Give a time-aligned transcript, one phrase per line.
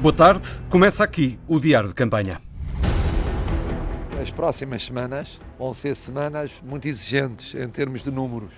[0.00, 2.40] Boa tarde, começa aqui o Diário de Campanha.
[4.22, 8.52] As próximas semanas vão ser semanas muito exigentes em termos de números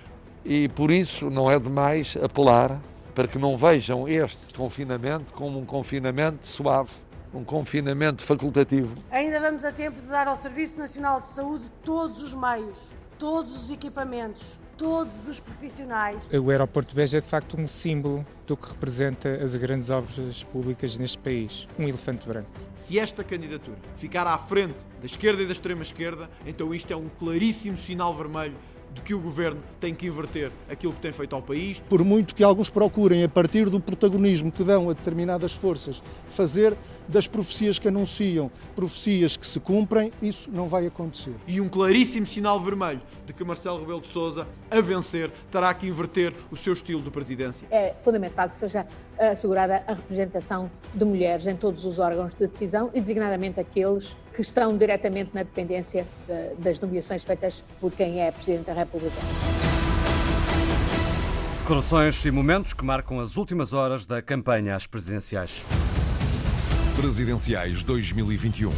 [0.45, 2.79] e por isso não é demais apelar
[3.15, 6.91] para que não vejam este confinamento como um confinamento suave,
[7.33, 8.93] um confinamento facultativo.
[9.09, 13.63] Ainda vamos a tempo de dar ao Serviço Nacional de Saúde todos os meios, todos
[13.63, 16.27] os equipamentos, todos os profissionais.
[16.33, 20.41] O aeroporto de Beja é de facto um símbolo do que representa as grandes obras
[20.45, 22.49] públicas neste país, um elefante branco.
[22.73, 26.95] Se esta candidatura ficar à frente da esquerda e da extrema esquerda, então isto é
[26.95, 28.55] um claríssimo sinal vermelho
[28.91, 31.79] de que o governo tem que inverter aquilo que tem feito ao país.
[31.87, 36.01] Por muito que alguns procurem, a partir do protagonismo que dão a determinadas forças,
[36.35, 36.75] fazer
[37.07, 41.33] das profecias que anunciam profecias que se cumprem, isso não vai acontecer.
[41.47, 45.87] E um claríssimo sinal vermelho de que Marcelo Rebelo de Sousa, a vencer, terá que
[45.87, 47.67] inverter o seu estilo de presidência.
[47.71, 48.85] É fundamental que seja
[49.19, 54.41] assegurada a representação de mulheres em todos os órgãos de decisão e designadamente aqueles que
[54.41, 59.15] estão diretamente na dependência de, das nomeações feitas por quem é Presidente da República.
[61.59, 65.63] Declarações e momentos que marcam as últimas horas da campanha às presidenciais.
[66.95, 68.69] Presidenciais 2021.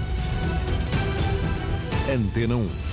[2.09, 2.92] Antena 1.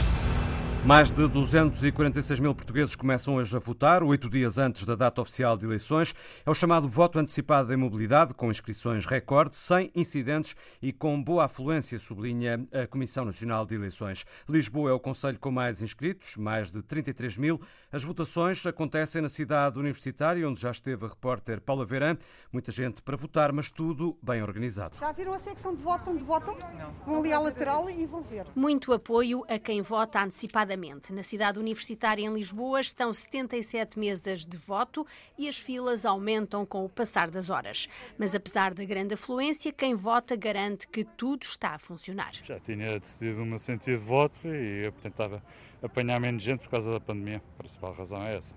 [0.85, 5.55] Mais de 246 mil portugueses começam hoje a votar, oito dias antes da data oficial
[5.55, 6.15] de eleições.
[6.45, 11.45] É o chamado voto antecipado em mobilidade, com inscrições recorde, sem incidentes e com boa
[11.45, 14.25] afluência, sublinha a Comissão Nacional de Eleições.
[14.49, 17.61] Lisboa é o conselho com mais inscritos, mais de 33 mil.
[17.93, 22.17] As votações acontecem na cidade universitária, onde já esteve a repórter Paula Verã.
[22.51, 24.97] Muita gente para votar, mas tudo bem organizado.
[24.99, 26.57] Já viram a secção de voto onde votam?
[26.79, 26.91] Não.
[27.05, 28.47] Vão ali à lateral e vão ver.
[28.57, 30.70] Muito apoio a quem vota antecipadamente
[31.11, 35.05] na cidade universitária em Lisboa estão 77 mesas de voto
[35.37, 37.89] e as filas aumentam com o passar das horas.
[38.17, 42.33] Mas apesar da grande afluência, quem vota garante que tudo está a funcionar.
[42.45, 45.43] Já tinha decidido o meu sentido de voto e eu tentava
[45.83, 47.43] apanhar menos gente por causa da pandemia.
[47.57, 48.55] A principal razão é essa.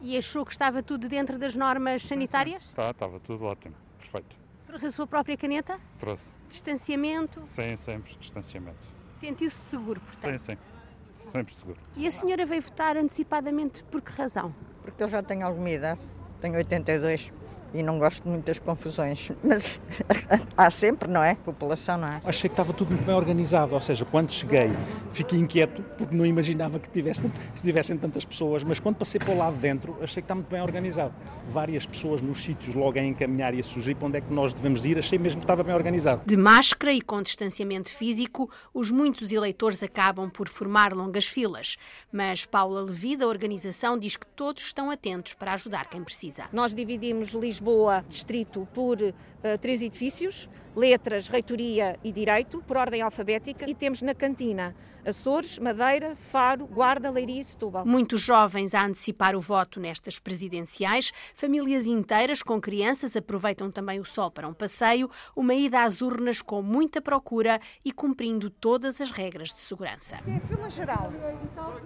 [0.00, 2.66] E achou que estava tudo dentro das normas sanitárias?
[2.72, 4.36] Tá, estava tudo ótimo, perfeito.
[4.66, 5.78] Trouxe a sua própria caneta?
[6.00, 6.34] Trouxe.
[6.48, 7.46] Distanciamento?
[7.46, 8.94] Sim, sempre distanciamento.
[9.20, 10.38] Sentiu-se seguro, portanto?
[10.38, 10.73] Sim, sim
[11.14, 11.78] sempre seguro.
[11.96, 14.54] E a senhora veio votar antecipadamente por que razão?
[14.82, 16.00] Porque eu já tenho alguma idade,
[16.40, 17.32] tenho 82
[17.74, 19.80] e não gosto muito das confusões, mas
[20.56, 21.34] há sempre, não é?
[21.34, 22.20] População, não é?
[22.24, 24.70] Achei que estava tudo muito bem organizado, ou seja, quando cheguei
[25.12, 29.34] fiquei inquieto porque não imaginava que, tivesse, que tivessem tantas pessoas, mas quando passei para
[29.34, 31.14] o lado de dentro achei que está muito bem organizado.
[31.48, 34.52] Várias pessoas nos sítios logo a encaminhar e a sugerir para onde é que nós
[34.52, 36.22] devemos ir, achei mesmo que estava bem organizado.
[36.24, 41.76] De máscara e com distanciamento físico, os muitos eleitores acabam por formar longas filas,
[42.12, 46.44] mas Paula Levi, da organização, diz que todos estão atentos para ajudar quem precisa.
[46.52, 49.12] Nós dividimos Lisboa Lisboa distrito por uh,
[49.58, 54.74] três edifícios, letras, reitoria e direito, por ordem alfabética, e temos na cantina
[55.06, 57.84] Açores, Madeira, Faro, Guarda, Leiria e Setúbal.
[57.84, 64.04] Muitos jovens a antecipar o voto nestas presidenciais, famílias inteiras com crianças aproveitam também o
[64.04, 69.10] sol para um passeio, uma ida às urnas com muita procura e cumprindo todas as
[69.10, 70.16] regras de segurança.
[70.26, 71.12] É fila geral,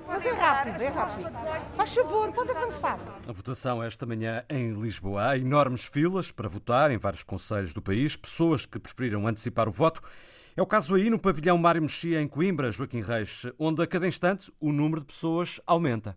[0.06, 1.31] mas é rápido, é rápido.
[1.75, 3.00] Faz favor, pode avançar.
[3.27, 5.37] A votação esta manhã em Lisboa.
[5.59, 10.01] Enormes filas para votar em vários conselhos do país, pessoas que preferiram antecipar o voto
[10.57, 14.07] é o caso aí no pavilhão Mário Mexia, em Coimbra, Joaquim Reis, onde a cada
[14.07, 16.17] instante o número de pessoas aumenta.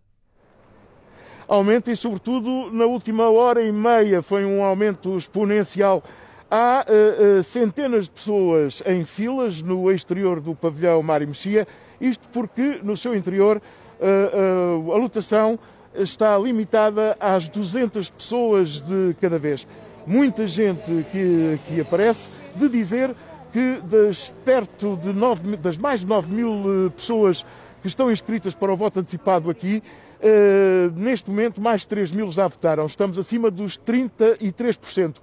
[1.48, 6.04] Aumenta e, sobretudo, na última hora e meia foi um aumento exponencial.
[6.48, 11.66] Há uh, uh, centenas de pessoas em filas no exterior do pavilhão Mário Mexia,
[12.00, 13.60] isto porque no seu interior
[14.00, 15.58] uh, a lotação
[15.94, 19.66] está limitada às 200 pessoas de cada vez.
[20.06, 23.14] Muita gente que, que aparece de dizer
[23.52, 27.44] que das perto de 9, das mais de 9 mil eh, pessoas
[27.82, 29.82] que estão inscritas para o voto antecipado aqui,
[30.20, 32.86] eh, neste momento mais de 3 mil já votaram.
[32.86, 35.16] Estamos acima dos 33%.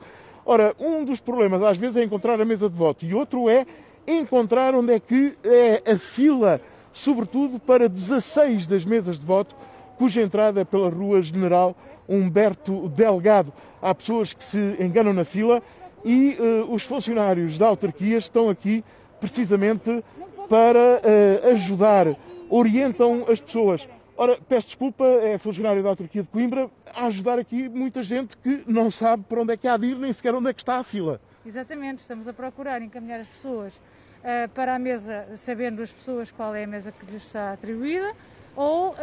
[0.46, 3.66] Ora, um dos problemas às vezes é encontrar a mesa de voto e outro é
[4.08, 6.62] encontrar onde é que é a fila,
[6.92, 9.56] sobretudo para 16 das mesas de voto,
[10.00, 11.76] cuja entrada é pela Rua General
[12.08, 13.52] Humberto Delgado.
[13.82, 15.62] Há pessoas que se enganam na fila
[16.06, 18.82] e uh, os funcionários da autarquia estão aqui
[19.20, 20.02] precisamente
[20.48, 22.16] para uh, ajudar,
[22.50, 23.86] orientam as pessoas.
[24.16, 28.64] Ora, peço desculpa, é funcionário da autarquia de Coimbra, a ajudar aqui muita gente que
[28.66, 30.78] não sabe para onde é que há de ir, nem sequer onde é que está
[30.78, 31.20] a fila.
[31.46, 36.56] Exatamente, estamos a procurar encaminhar as pessoas uh, para a mesa, sabendo as pessoas qual
[36.56, 38.14] é a mesa que lhes está atribuída,
[38.56, 38.96] ou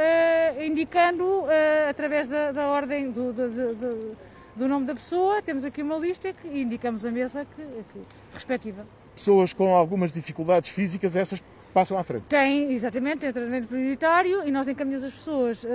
[0.64, 1.44] indicando
[1.88, 4.16] através da, da ordem do, do, do
[4.56, 8.00] do nome da pessoa, temos aqui uma lista e indicamos a mesa que, que,
[8.32, 8.86] respectiva.
[9.14, 11.42] Pessoas com algumas dificuldades físicas, essas
[11.74, 12.22] passam à frente.
[12.22, 15.68] Tem, exatamente, tem tratamento prioritário e nós encaminhamos as pessoas uh,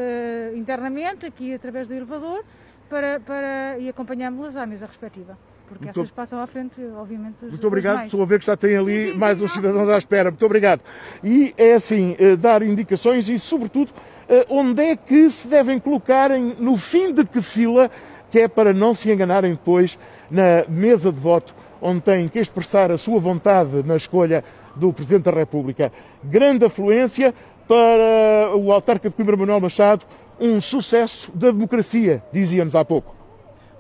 [0.55, 2.43] internamente, aqui através do elevador,
[2.89, 5.37] para, para, e acompanhámos-las à mesa respectiva.
[5.71, 7.45] Porque Muito essas passam à frente, obviamente.
[7.45, 8.03] Muito obrigado.
[8.03, 10.29] Estou a ver que já tem ali sim, sim, mais sim, uns cidadãos à espera.
[10.29, 10.81] Muito obrigado.
[11.23, 16.29] E é assim, uh, dar indicações e, sobretudo, uh, onde é que se devem colocar
[16.29, 17.89] em, no fim de que fila,
[18.29, 19.97] que é para não se enganarem depois
[20.29, 24.43] na mesa de voto, onde têm que expressar a sua vontade na escolha
[24.75, 25.89] do Presidente da República.
[26.21, 27.33] Grande afluência
[27.65, 30.05] para o autarca de Coimbra Manuel Machado,
[30.37, 33.20] um sucesso da democracia, dizíamos há pouco.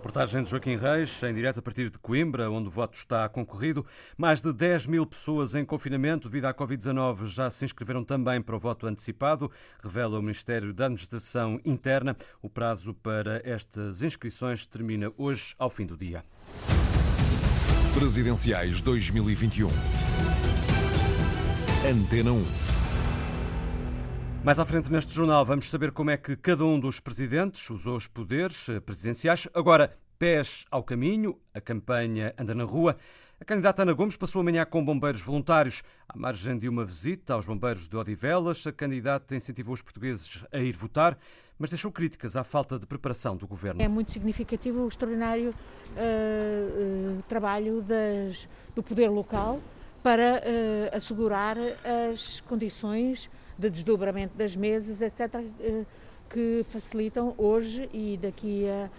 [0.01, 3.85] Portagem de Joaquim Reis, em direto a partir de Coimbra, onde o voto está concorrido.
[4.17, 8.55] Mais de 10 mil pessoas em confinamento devido à Covid-19 já se inscreveram também para
[8.55, 9.51] o voto antecipado,
[9.81, 12.17] revela o Ministério da Administração Interna.
[12.41, 16.25] O prazo para estas inscrições termina hoje, ao fim do dia.
[17.93, 19.67] Presidenciais 2021.
[21.87, 22.70] Antena 1.
[24.43, 27.95] Mais à frente neste jornal vamos saber como é que cada um dos presidentes usou
[27.95, 29.47] os poderes eh, presidenciais.
[29.53, 32.97] Agora, pés ao caminho, a campanha anda na rua.
[33.39, 35.83] A candidata Ana Gomes passou amanhã com bombeiros voluntários.
[36.09, 40.57] À margem de uma visita aos bombeiros de Odivelas, a candidata incentivou os portugueses a
[40.57, 41.19] ir votar,
[41.59, 43.79] mas deixou críticas à falta de preparação do governo.
[43.79, 49.59] É muito significativo o extraordinário uh, uh, trabalho das, do poder local
[50.01, 51.57] para uh, assegurar
[52.11, 53.29] as condições
[53.69, 55.85] de desdobramento das mesas, etc., eh,
[56.29, 58.89] que facilitam hoje e daqui a,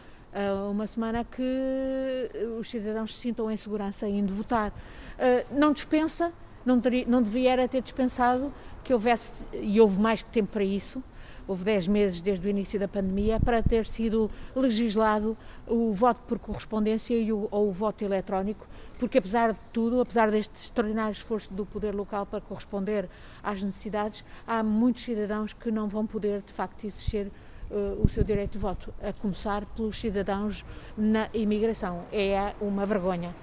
[0.71, 4.71] uma semana que os cidadãos se sintam em segurança indo votar.
[4.71, 6.33] Uh, não dispensa,
[6.65, 11.03] não, teria, não devia ter dispensado que houvesse, e houve mais tempo para isso,
[11.47, 15.37] houve 10 meses desde o início da pandemia, para ter sido legislado
[15.67, 18.67] o voto por correspondência e o, ou o voto eletrónico,
[18.99, 23.09] porque apesar de tudo, apesar deste extraordinário esforço do poder local para corresponder
[23.43, 27.31] às necessidades, há muitos cidadãos que não vão poder de facto exercer
[27.71, 30.65] uh, o seu direito de voto, a começar pelos cidadãos
[30.97, 32.05] na imigração.
[32.13, 33.35] É uma vergonha.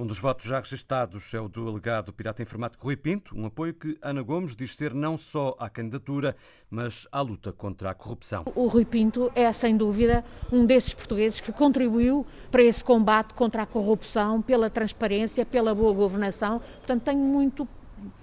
[0.00, 3.74] Um dos votos já registados é o do alegado pirata informático Rui Pinto, um apoio
[3.74, 6.34] que Ana Gomes diz ser não só à candidatura,
[6.70, 8.44] mas à luta contra a corrupção.
[8.54, 13.64] O Rui Pinto é, sem dúvida, um desses portugueses que contribuiu para esse combate contra
[13.64, 16.60] a corrupção, pela transparência, pela boa governação.
[16.78, 17.68] Portanto, tenho muito,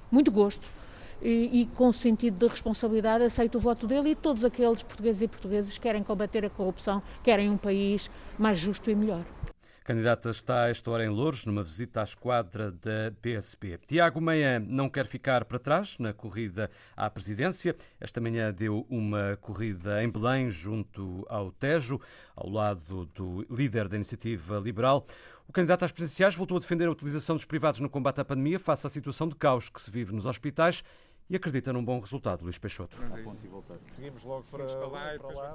[0.09, 0.67] muito gosto
[1.21, 5.27] e, e, com sentido de responsabilidade aceito o voto dele e todos aqueles portugueses e
[5.27, 9.23] portuguesas que querem combater a corrupção, querem um país mais justo e melhor
[9.87, 13.79] candidata está a esta hora em Louros, numa visita à esquadra da PSP.
[13.87, 17.73] Tiago Meia não quer ficar para trás na corrida à presidência.
[17.97, 22.01] Esta manhã deu uma corrida em Belém, junto ao Tejo,
[22.35, 25.07] ao lado do líder da iniciativa liberal.
[25.47, 28.59] O candidato às presidenciais voltou a defender a utilização dos privados no combate à pandemia
[28.59, 30.83] face à situação de caos que se vive nos hospitais
[31.29, 32.97] e acredita num bom resultado, Luís Peixoto.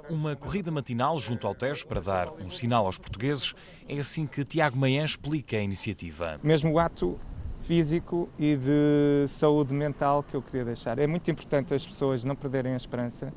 [0.09, 3.53] Uma corrida matinal junto ao Tejo para dar um sinal aos portugueses
[3.87, 6.39] é assim que Tiago Manhã explica a iniciativa.
[6.43, 7.19] Mesmo o ato
[7.63, 10.99] físico e de saúde mental que eu queria deixar.
[10.99, 13.33] É muito importante as pessoas não perderem a esperança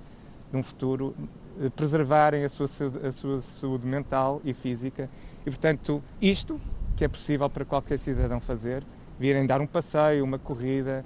[0.51, 1.15] de um futuro,
[1.61, 2.69] eh, preservarem a sua,
[3.07, 5.09] a sua saúde mental e física
[5.45, 6.61] e, portanto, isto
[6.97, 8.83] que é possível para qualquer cidadão fazer,
[9.19, 11.05] virem dar um passeio, uma corrida,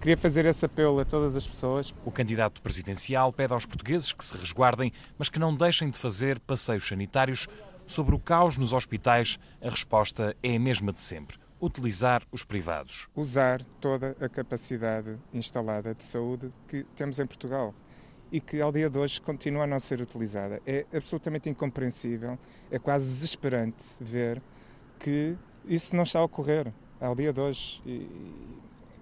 [0.00, 1.94] queria fazer esse apelo a todas as pessoas.
[2.04, 6.40] O candidato presidencial pede aos portugueses que se resguardem, mas que não deixem de fazer
[6.40, 7.46] passeios sanitários.
[7.86, 13.08] Sobre o caos nos hospitais, a resposta é a mesma de sempre utilizar os privados.
[13.14, 17.74] Usar toda a capacidade instalada de saúde que temos em Portugal
[18.30, 20.60] e que ao dia de hoje continua a não ser utilizada.
[20.66, 22.38] É absolutamente incompreensível,
[22.70, 24.40] é quase desesperante ver
[25.00, 27.80] que isso não está a ocorrer ao dia de hoje.
[27.86, 28.06] E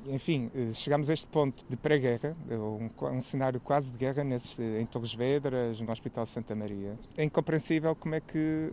[0.08, 4.25] enfim, eh, chegamos a este ponto de pré-guerra, eh, um, um, cenário quase de guerra
[4.25, 6.94] nesses, eh, em Torres Vedras, no Hospital Santa Maria.
[7.16, 8.70] É incompreensível como é que,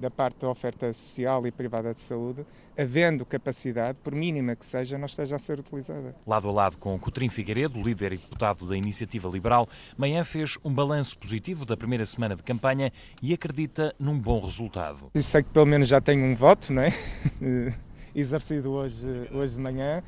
[0.00, 2.44] da parte da oferta social e privada de saúde,
[2.76, 6.14] havendo capacidade, por mínima que seja, não esteja a ser utilizada.
[6.26, 10.72] Lado a lado com Coutrinho Figueiredo, líder e deputado da Iniciativa Liberal, Manhã fez um
[10.72, 15.10] balanço positivo da primeira semana de campanha e acredita num bom resultado.
[15.14, 16.92] Eu sei que pelo menos já tenho um voto, não é?
[18.14, 20.02] exercido hoje, hoje de manhã.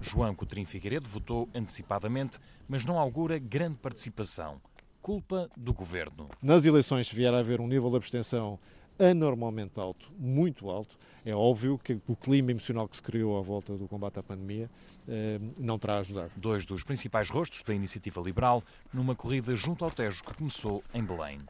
[0.00, 2.38] João Coutrinho Figueiredo votou antecipadamente,
[2.68, 4.60] mas não augura grande participação.
[5.02, 6.28] Culpa do governo.
[6.42, 8.58] Nas eleições, se vier a haver um nível de abstenção
[8.98, 13.76] anormalmente alto, muito alto, é óbvio que o clima emocional que se criou à volta
[13.76, 14.68] do combate à pandemia
[15.06, 16.30] eh, não terá ajudado.
[16.36, 18.62] Dois dos principais rostos da iniciativa liberal
[18.92, 21.40] numa corrida junto ao Tejo que começou em Belém.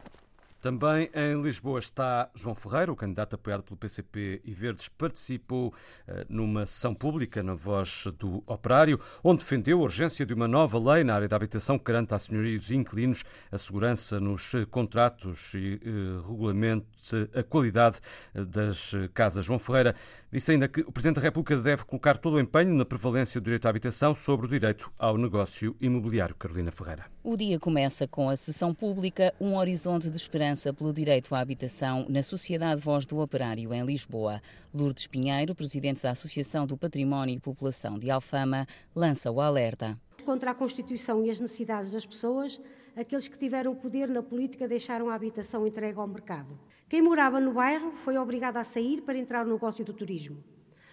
[0.61, 6.13] Também em Lisboa está João Ferreira, o candidato apoiado pelo PCP e Verdes, participou uh,
[6.29, 11.05] numa sessão pública na voz do operário, onde defendeu a urgência de uma nova lei
[11.05, 13.23] na área da habitação que garanta a senhorios e inquilinos
[13.53, 16.21] a segurança nos contratos e uh,
[17.35, 17.99] a qualidade
[18.35, 19.45] das casas.
[19.45, 19.95] João Ferreira
[20.31, 23.45] disse ainda que o Presidente da República deve colocar todo o empenho na prevalência do
[23.45, 26.35] direito à habitação sobre o direito ao negócio imobiliário.
[26.35, 27.07] Carolina Ferreira.
[27.23, 32.07] O dia começa com a sessão pública Um Horizonte de Esperança pelo Direito à Habitação
[32.09, 34.41] na Sociedade Voz do Operário, em Lisboa.
[34.73, 39.99] Lourdes Pinheiro, presidente da Associação do Património e População de Alfama, lança o alerta.
[40.25, 42.61] Contra a Constituição e as necessidades das pessoas,
[42.97, 46.59] aqueles que tiveram o poder na política deixaram a habitação entregue ao mercado.
[46.89, 50.43] Quem morava no bairro foi obrigado a sair para entrar no negócio do turismo.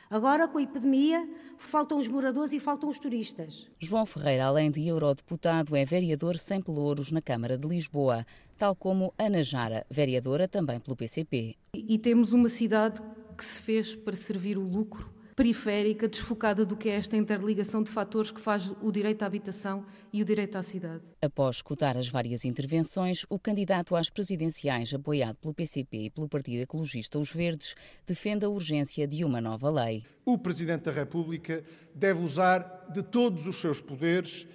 [0.09, 3.67] Agora, com a epidemia, faltam os moradores e faltam os turistas.
[3.79, 8.25] João Ferreira, além de eurodeputado, é vereador sem pelouros na Câmara de Lisboa,
[8.57, 11.55] tal como Ana Jara, vereadora também pelo PCP.
[11.73, 13.01] E temos uma cidade
[13.37, 17.91] que se fez para servir o lucro periférica, desfocada do que é esta interligação de
[17.91, 21.03] fatores que faz o direito à habitação e o direito à cidade.
[21.21, 26.61] Após escutar as várias intervenções, o candidato às presidenciais, apoiado pelo PCP e pelo Partido
[26.61, 27.75] Ecologista Os Verdes,
[28.07, 30.05] defende a urgência de uma nova lei.
[30.23, 31.63] O Presidente da República
[31.93, 34.47] deve usar de todos os seus poderes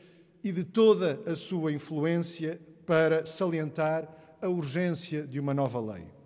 [0.42, 4.08] e de toda a sua influência para salientar
[4.40, 6.20] a urgência de uma nova lei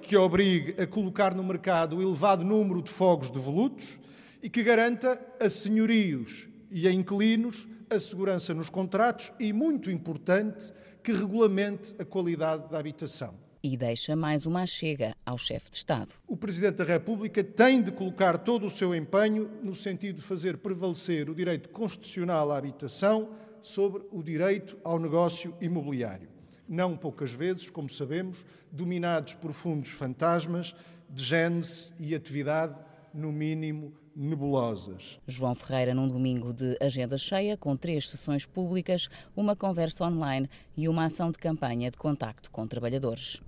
[0.00, 3.98] que obrigue a colocar no mercado o elevado número de fogos devolutos
[4.42, 10.72] e que garanta a senhorios e a inquilinos a segurança nos contratos e, muito importante,
[11.02, 13.34] que regulamente a qualidade da habitação.
[13.62, 16.14] E deixa mais uma chega ao chefe de Estado.
[16.26, 20.58] O Presidente da República tem de colocar todo o seu empenho no sentido de fazer
[20.58, 23.30] prevalecer o direito constitucional à habitação
[23.60, 26.39] sobre o direito ao negócio imobiliário
[26.70, 30.72] não poucas vezes, como sabemos, dominados por fundos fantasmas
[31.08, 32.76] de gênese e atividade,
[33.12, 35.18] no mínimo, nebulosas.
[35.26, 40.88] João Ferreira, num domingo de agenda cheia, com três sessões públicas, uma conversa online e
[40.88, 43.40] uma ação de campanha de contacto com trabalhadores.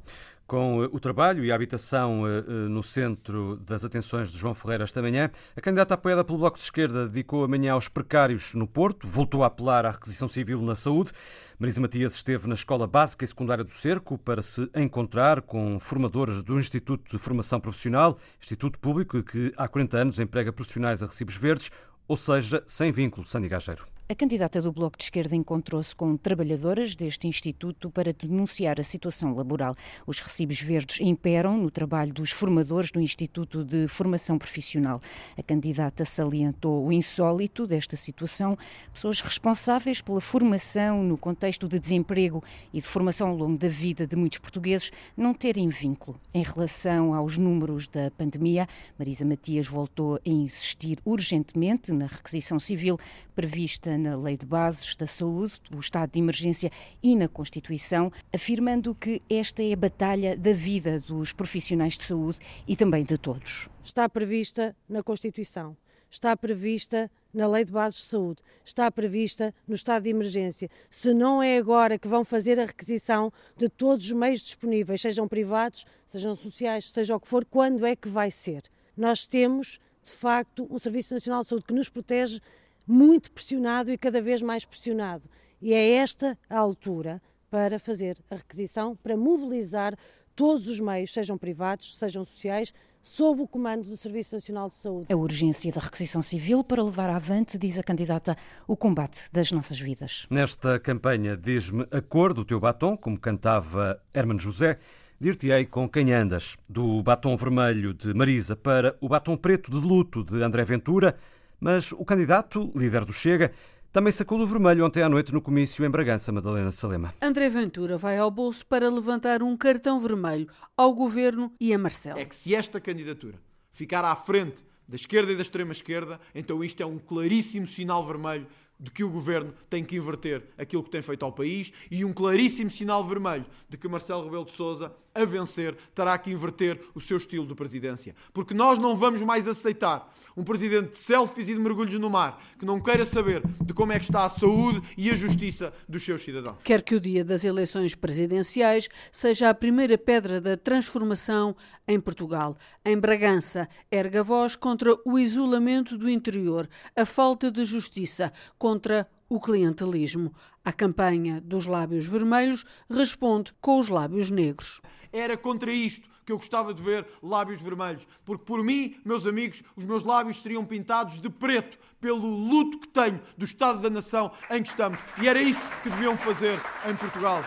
[0.53, 4.55] Com eh, o trabalho e a habitação eh, eh, no centro das atenções de João
[4.55, 8.67] Ferreira esta manhã, a candidata apoiada pelo Bloco de Esquerda dedicou amanhã aos precários no
[8.67, 11.11] Porto, voltou a apelar à requisição civil na saúde.
[11.59, 16.43] Marisa Matias esteve na Escola Básica e Secundária do Cerco para se encontrar com formadores
[16.43, 21.35] do Instituto de Formação Profissional, Instituto Público que há 40 anos emprega profissionais a recibos
[21.35, 21.71] verdes,
[22.07, 23.92] ou seja, sem vínculo, Gageiro.
[24.09, 29.33] A candidata do Bloco de Esquerda encontrou-se com trabalhadoras deste instituto para denunciar a situação
[29.35, 29.77] laboral.
[30.07, 35.01] Os recibos verdes imperam no trabalho dos formadores do Instituto de Formação Profissional.
[35.39, 38.59] A candidata salientou o insólito desta situação,
[38.93, 42.45] pessoas responsáveis pela formação no contexto de desemprego
[42.75, 46.21] e de formação ao longo da vida de muitos portugueses não terem vínculo.
[46.35, 48.69] Em relação aos números da pandemia,
[48.99, 52.99] Marisa Matias voltou a insistir urgentemente na requisição civil
[53.35, 56.71] prevista na Lei de Bases da Saúde, o estado de emergência
[57.03, 62.39] e na Constituição, afirmando que esta é a batalha da vida dos profissionais de saúde
[62.67, 63.69] e também de todos.
[63.85, 65.77] Está prevista na Constituição,
[66.11, 70.69] está prevista na Lei de Bases de Saúde, está prevista no estado de emergência.
[70.91, 75.27] Se não é agora que vão fazer a requisição de todos os meios disponíveis, sejam
[75.27, 78.63] privados, sejam sociais, seja o que for, quando é que vai ser?
[78.97, 82.41] Nós temos, de facto, o Serviço Nacional de Saúde que nos protege
[82.87, 85.29] muito pressionado e cada vez mais pressionado.
[85.61, 89.97] E é esta a altura para fazer a requisição, para mobilizar
[90.35, 92.73] todos os meios, sejam privados, sejam sociais,
[93.03, 95.13] sob o comando do Serviço Nacional de Saúde.
[95.13, 98.37] A urgência da requisição civil para levar avante, diz a candidata,
[98.67, 100.27] o combate das nossas vidas.
[100.31, 104.79] Nesta campanha, diz-me a cor do teu batom, como cantava Hermano José,
[105.21, 106.57] dir-te-ei com quem andas.
[106.69, 111.19] Do batom vermelho de Marisa para o batom preto de luto de André Ventura,
[111.63, 113.53] mas o candidato, líder do Chega,
[113.93, 117.15] também sacou do vermelho ontem à noite no comício em Bragança, Madalena Salema.
[117.23, 122.19] André Ventura vai ao bolso para levantar um cartão vermelho ao governo e a Marcelo.
[122.19, 123.39] É que se esta candidatura
[123.73, 128.49] ficar à frente da esquerda e da extrema-esquerda, então isto é um claríssimo sinal vermelho
[128.81, 132.13] de que o governo tem que inverter aquilo que tem feito ao país e um
[132.13, 137.01] claríssimo sinal vermelho de que Marcelo Rebelo de Sousa, a vencer, terá que inverter o
[137.01, 138.15] seu estilo de presidência.
[138.33, 142.43] Porque nós não vamos mais aceitar um presidente de selfies e de mergulhos no mar
[142.59, 146.05] que não queira saber de como é que está a saúde e a justiça dos
[146.05, 146.63] seus cidadãos.
[146.63, 151.55] Quer que o dia das eleições presidenciais seja a primeira pedra da transformação
[151.87, 152.57] em Portugal.
[152.85, 159.41] Em Bragança, erga voz contra o isolamento do interior, a falta de justiça, contra o
[159.41, 160.35] clientelismo.
[160.65, 164.81] A campanha dos lábios vermelhos responde com os lábios negros.
[165.13, 168.07] Era contra isto que eu gostava de ver lábios vermelhos.
[168.25, 172.89] Porque por mim, meus amigos, os meus lábios seriam pintados de preto pelo luto que
[172.89, 175.01] tenho do Estado da Nação em que estamos.
[175.21, 177.45] E era isso que deviam fazer em Portugal.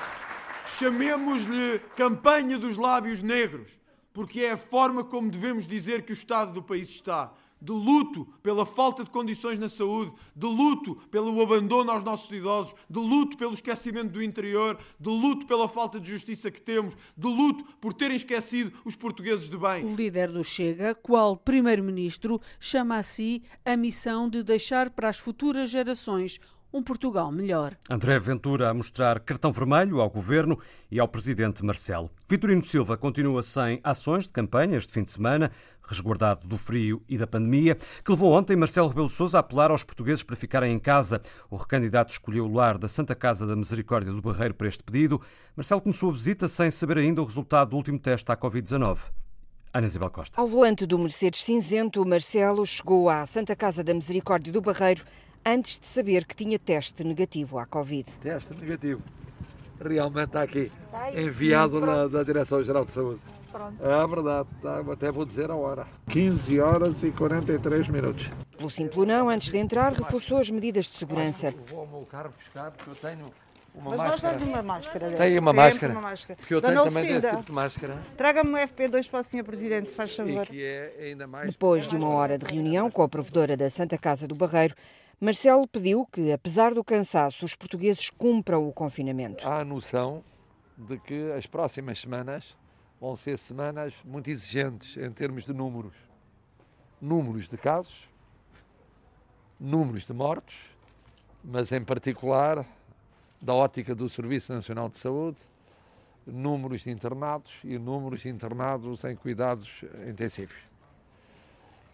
[0.77, 3.79] Chamemos-lhe campanha dos lábios negros,
[4.11, 7.31] porque é a forma como devemos dizer que o estado do país está
[7.61, 12.75] de luto pela falta de condições na saúde, de luto pelo abandono aos nossos idosos,
[12.89, 17.27] de luto pelo esquecimento do interior, de luto pela falta de justiça que temos, de
[17.27, 19.85] luto por terem esquecido os portugueses de bem.
[19.85, 25.17] O líder do Chega, qual primeiro-ministro, chama a si a missão de deixar para as
[25.17, 26.39] futuras gerações
[26.75, 27.77] um Portugal melhor.
[27.89, 30.59] André Ventura a mostrar cartão vermelho ao governo
[30.91, 32.11] e ao presidente Marcelo.
[32.27, 35.53] Vitorino Silva continua sem ações de campanha este fim de semana,
[35.87, 39.85] resguardado do frio e da pandemia, que levou ontem Marcelo Rebelo Sousa a apelar aos
[39.85, 41.21] portugueses para ficarem em casa.
[41.49, 45.21] O recandidato escolheu o lar da Santa Casa da Misericórdia do Barreiro para este pedido.
[45.55, 48.97] Marcelo começou a visita sem saber ainda o resultado do último teste à Covid-19.
[49.75, 50.39] Ana Isabel Costa.
[50.39, 55.03] Ao volante do Mercedes cinzento, Marcelo chegou à Santa Casa da Misericórdia do Barreiro
[55.45, 58.09] antes de saber que tinha teste negativo à Covid.
[58.21, 59.01] Teste negativo.
[59.79, 60.71] Realmente está aqui,
[61.15, 63.19] enviado na, da Direção-Geral de Saúde.
[63.51, 63.75] Pronto.
[63.85, 65.85] É verdade, tá, até vou dizer a hora.
[66.09, 68.27] 15 horas e 43 minutos.
[68.57, 71.53] Pelo Simplonão, antes de entrar, reforçou as medidas de segurança.
[71.67, 73.31] Vou ao meu carro buscar, porque eu tenho
[73.73, 74.33] uma Mas máscara.
[74.39, 75.11] nós uma máscara.
[75.11, 75.93] Tem uma Temos máscara?
[75.93, 76.35] uma máscara.
[76.37, 77.97] Porque eu Dona tenho também Lucinda, desse tipo de máscara.
[78.17, 79.43] Traga-me um FP2 para o Sr.
[79.43, 80.43] Presidente, se faz favor.
[80.43, 81.51] E que é ainda mais...
[81.51, 84.75] Depois de uma hora de reunião com a provedora da Santa Casa do Barreiro,
[85.19, 89.47] Marcelo pediu que, apesar do cansaço, os portugueses cumpram o confinamento.
[89.47, 90.21] Há a noção
[90.77, 92.55] de que as próximas semanas
[92.99, 95.93] vão ser semanas muito exigentes em termos de números.
[97.01, 98.09] Números de casos,
[99.57, 100.55] números de mortos,
[101.41, 102.65] mas em particular
[103.41, 105.37] da ótica do Serviço Nacional de Saúde,
[106.27, 109.69] números de internados e números de internados em cuidados
[110.09, 110.57] intensivos.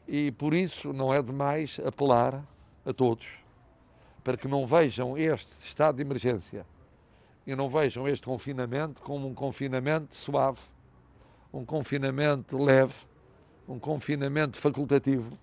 [0.07, 2.43] E por isso não é demais apelar
[2.85, 3.25] a todos
[4.23, 6.65] para que não vejam este estado de emergência
[7.45, 10.59] e não vejam este confinamento como um confinamento suave,
[11.51, 12.93] um confinamento leve,
[13.67, 15.37] um confinamento facultativo,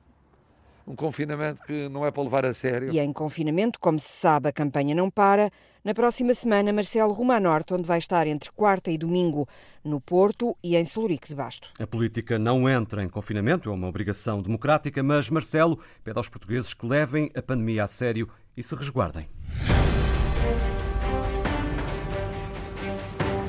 [0.89, 2.91] um confinamento que não é para levar a sério.
[2.91, 5.51] E em confinamento, como se sabe, a campanha não para.
[5.85, 9.47] Na próxima semana, Marcelo rumo a norte, onde vai estar entre quarta e domingo,
[9.85, 11.69] no Porto e em Solurique de Basto.
[11.79, 16.73] A política não entra em confinamento, é uma obrigação democrática, mas Marcelo pede aos portugueses
[16.73, 19.29] que levem a pandemia a sério e se resguardem.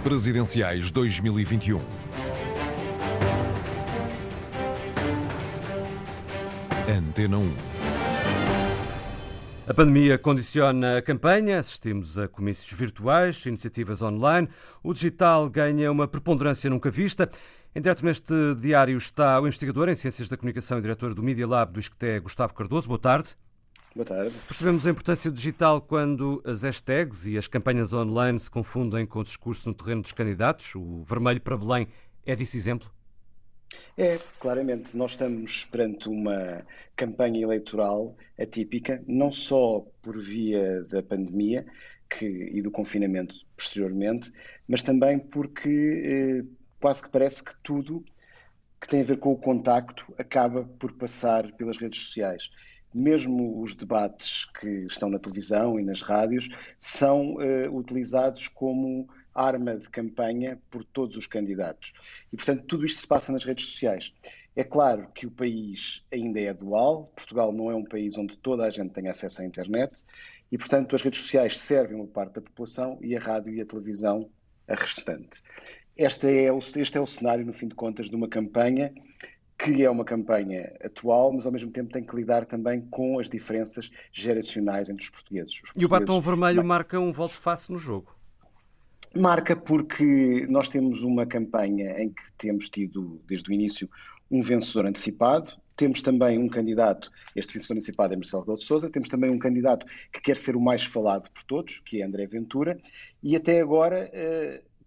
[0.03, 1.79] Presidenciais 2021.
[6.97, 7.53] Antena 1.
[9.67, 14.49] A pandemia condiciona a campanha, assistimos a comícios virtuais, iniciativas online.
[14.81, 17.29] O digital ganha uma preponderância nunca vista.
[17.75, 21.47] Em direto neste diário está o investigador em Ciências da Comunicação e diretor do Media
[21.47, 22.87] Lab do ISCTE, Gustavo Cardoso.
[22.87, 23.35] Boa tarde.
[23.93, 24.33] Boa tarde.
[24.47, 29.19] Percebemos a importância do digital quando as hashtags e as campanhas online se confundem com
[29.19, 30.73] o discurso no terreno dos candidatos.
[30.73, 31.87] O vermelho para Belém
[32.25, 32.89] é desse exemplo?
[33.97, 41.65] É, claramente, nós estamos perante uma campanha eleitoral atípica, não só por via da pandemia
[42.09, 44.31] que, e do confinamento posteriormente,
[44.67, 48.03] mas também porque eh, quase que parece que tudo
[48.81, 52.49] que tem a ver com o contacto acaba por passar pelas redes sociais.
[52.93, 59.07] Mesmo os debates que estão na televisão e nas rádios são eh, utilizados como
[59.39, 61.93] arma de campanha por todos os candidatos.
[62.31, 64.13] E, portanto, tudo isto se passa nas redes sociais.
[64.55, 68.63] É claro que o país ainda é dual, Portugal não é um país onde toda
[68.63, 70.03] a gente tem acesso à internet
[70.51, 73.65] e, portanto, as redes sociais servem uma parte da população e a rádio e a
[73.65, 74.29] televisão
[74.67, 75.41] a restante.
[75.95, 78.93] Este é, o, este é o cenário, no fim de contas, de uma campanha
[79.57, 83.29] que é uma campanha atual, mas ao mesmo tempo tem que lidar também com as
[83.29, 85.53] diferenças geracionais entre os portugueses.
[85.53, 88.18] Os portugueses e o batom vermelho marca um volte-face no jogo?
[89.15, 93.89] Marca porque nós temos uma campanha em que temos tido, desde o início,
[94.29, 95.53] um vencedor antecipado.
[95.75, 99.39] Temos também um candidato, este vencedor antecipado é Marcelo Rebelo de Sousa, temos também um
[99.39, 102.77] candidato que quer ser o mais falado por todos, que é André Ventura,
[103.23, 104.11] e até agora,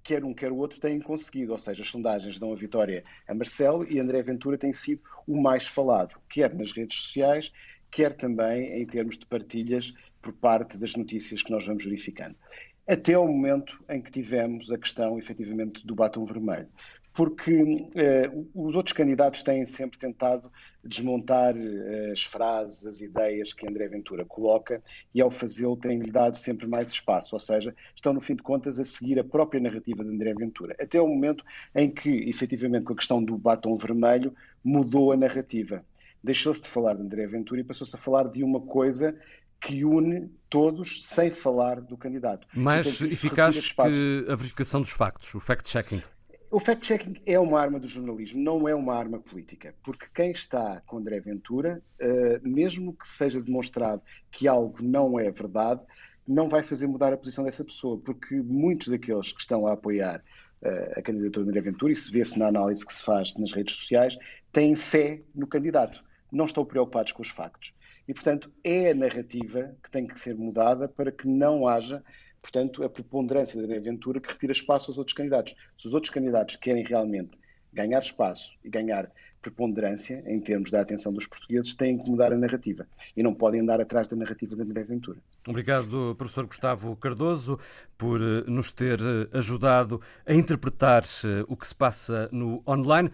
[0.02, 3.34] quer um, quer o outro têm conseguido, ou seja, as sondagens dão a vitória a
[3.34, 7.50] Marcelo e André Ventura tem sido o mais falado, quer nas redes sociais,
[7.90, 12.36] quer também em termos de partilhas por parte das notícias que nós vamos verificando
[12.86, 16.68] até ao momento em que tivemos a questão, efetivamente, do batom vermelho.
[17.14, 20.50] porque eh, os outros candidatos têm sempre tentado
[20.82, 24.82] desmontar eh, as frases, as ideias que André Ventura coloca
[25.14, 28.78] e, ao fazê-lo, têm-lhe dado sempre mais espaço, ou seja, estão, no fim de contas,
[28.78, 32.94] a seguir a própria narrativa de André Ventura, até o momento em que, efetivamente, com
[32.94, 35.84] a questão do batom vermelho, mudou a narrativa.
[36.24, 39.14] Deixou-se de falar de André Ventura e passou-se a falar de uma coisa
[39.62, 42.46] que une todos sem falar do candidato.
[42.52, 46.02] Mais Portanto, eficaz que a verificação dos factos, o fact-checking.
[46.50, 50.82] O fact-checking é uma arma do jornalismo, não é uma arma política, porque quem está
[50.84, 55.80] com André Ventura, uh, mesmo que seja demonstrado que algo não é verdade,
[56.28, 60.22] não vai fazer mudar a posição dessa pessoa, porque muitos daqueles que estão a apoiar
[60.62, 63.52] uh, a candidatura de André Ventura, e se vê-se na análise que se faz nas
[63.52, 64.18] redes sociais,
[64.52, 67.72] têm fé no candidato, não estão preocupados com os factos.
[68.06, 72.02] E, portanto, é a narrativa que tem que ser mudada para que não haja
[72.42, 75.54] portanto, a preponderância da aventura que retira espaço aos outros candidatos.
[75.78, 77.30] Se os outros candidatos querem realmente
[77.72, 79.10] ganhar espaço e ganhar
[79.40, 82.86] preponderância em termos da atenção dos portugueses, têm que mudar a narrativa
[83.16, 85.18] e não podem andar atrás da narrativa da André Ventura.
[85.48, 87.58] Obrigado, professor Gustavo Cardoso,
[87.98, 93.10] por eh, nos ter eh, ajudado a interpretar eh, o que se passa no online.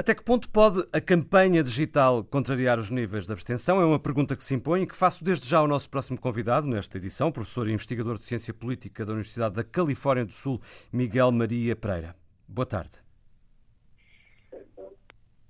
[0.00, 3.82] Até que ponto pode a campanha digital contrariar os níveis de abstenção?
[3.82, 6.66] É uma pergunta que se impõe e que faço desde já ao nosso próximo convidado
[6.66, 10.58] nesta edição, professor e investigador de Ciência Política da Universidade da Califórnia do Sul,
[10.90, 12.16] Miguel Maria Pereira.
[12.48, 12.96] Boa tarde.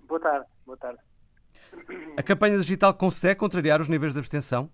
[0.00, 0.98] Boa tarde, boa tarde.
[2.16, 4.68] A campanha digital consegue contrariar os níveis de abstenção?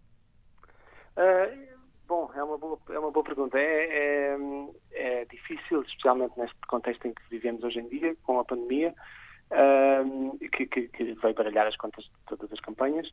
[1.18, 1.76] Uh,
[2.08, 3.58] bom, é uma boa, é uma boa pergunta.
[3.58, 4.38] É,
[4.94, 8.94] é, é difícil, especialmente neste contexto em que vivemos hoje em dia, com a pandemia
[10.52, 13.08] que, que, que, veio baralhar as contas de todas as campanhas,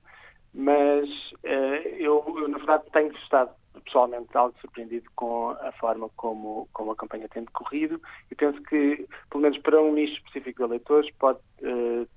[0.53, 1.09] mas
[1.43, 3.51] uh, eu, eu, na verdade, tenho estado
[3.83, 7.99] pessoalmente algo surpreendido com a forma como, como a campanha tem decorrido.
[8.29, 12.07] E penso que, pelo menos para um nicho específico de eleitores, pode uh,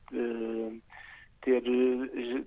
[1.41, 1.63] ter,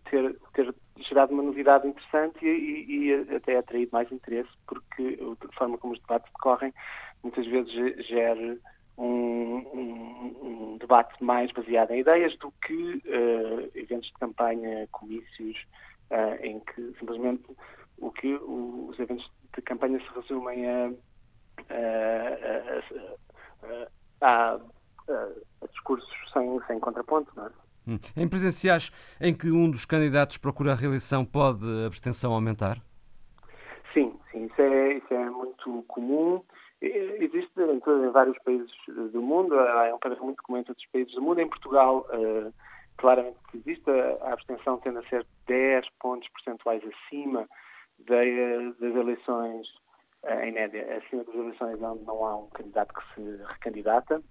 [0.10, 5.77] ter, ter gerado uma novidade interessante e, e, até atraído mais interesse, porque a forma
[5.77, 6.73] como os debates decorrem
[7.23, 8.58] muitas vezes gera
[8.99, 15.57] um, um, um, debate mais baseado em ideias do que uh, eventos de campanha, comícios,
[16.12, 17.45] uh, em que simplesmente
[17.97, 20.91] o que o, os eventos de campanha se resumem a,
[24.21, 24.59] a, a,
[25.62, 27.49] a discursos sem, sem contraponto, não é?
[27.88, 27.97] Hum.
[28.15, 32.77] Em presenciais em que um dos candidatos procura a reeleição, pode a abstenção aumentar?
[33.93, 36.43] Sim, sim, isso é, isso é muito comum.
[36.82, 41.13] Existe em, em, vários países do mundo, é um padrão muito comum todos os países
[41.13, 41.42] do mundo.
[41.42, 42.54] Em Portugal, uh,
[42.98, 43.89] claramente existe,
[44.22, 47.48] a abstenção tende a ser 10 pontos percentuais acima
[48.00, 49.68] das eleições,
[50.24, 54.22] uh, em média, acima das eleições onde não há um candidato que se recandidata.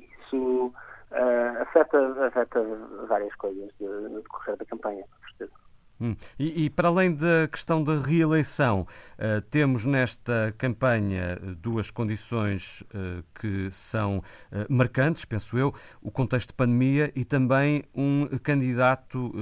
[0.00, 0.66] Isso
[1.12, 2.60] uh, afeta, afeta
[3.06, 5.67] várias coisas no decorrer da campanha, com certeza.
[6.00, 6.14] Hum.
[6.38, 13.22] E, e, para além da questão da reeleição, uh, temos nesta campanha duas condições uh,
[13.40, 14.22] que são
[14.68, 19.32] marcantes, penso eu, o contexto de pandemia e também um candidato,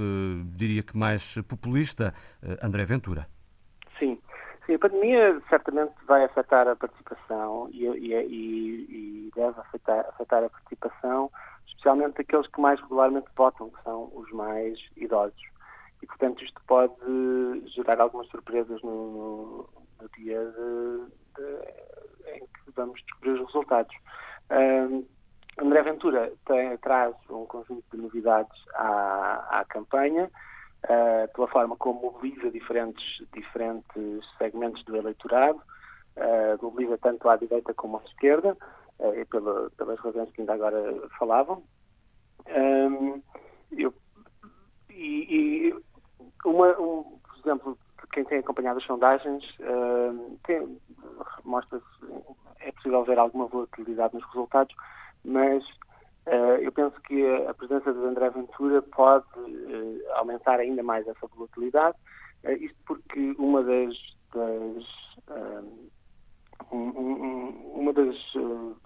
[0.55, 2.13] diria que mais populista,
[2.61, 3.27] André Ventura.
[3.97, 4.19] Sim.
[4.65, 10.49] Sim, a pandemia certamente vai afetar a participação e, e, e deve afetar, afetar a
[10.49, 11.31] participação,
[11.67, 15.56] especialmente daqueles que mais regularmente votam, que são os mais idosos
[16.01, 16.95] e, portanto, isto pode
[17.75, 19.67] gerar algumas surpresas no,
[19.99, 21.05] no dia de,
[21.35, 23.95] de, em que vamos descobrir os resultados.
[24.51, 25.05] Um,
[25.59, 30.29] André Ventura tem, traz um conjunto de novidades à, à campanha,
[30.85, 35.59] uh, pela forma como mobiliza diferentes, diferentes segmentos do eleitorado,
[36.15, 38.55] uh, mobiliza tanto à direita como à esquerda,
[38.99, 41.63] uh, pela, pelas razões que ainda agora falavam.
[42.47, 43.21] Um,
[43.71, 43.93] eu,
[44.91, 45.75] e, e
[46.47, 47.77] uma, um, por exemplo,
[48.11, 50.79] quem tem acompanhado as sondagens uh, tem,
[51.43, 51.81] mostra
[52.59, 54.75] é possível ver alguma volatilidade nos resultados,
[55.23, 55.63] mas
[56.25, 61.27] uh, eu penso que a, presença de André Ventura pode uh, aumentar ainda mais essa
[61.27, 61.97] volatilidade,
[62.59, 63.95] isto porque uma das,
[64.33, 64.85] das
[66.71, 68.15] um, uma das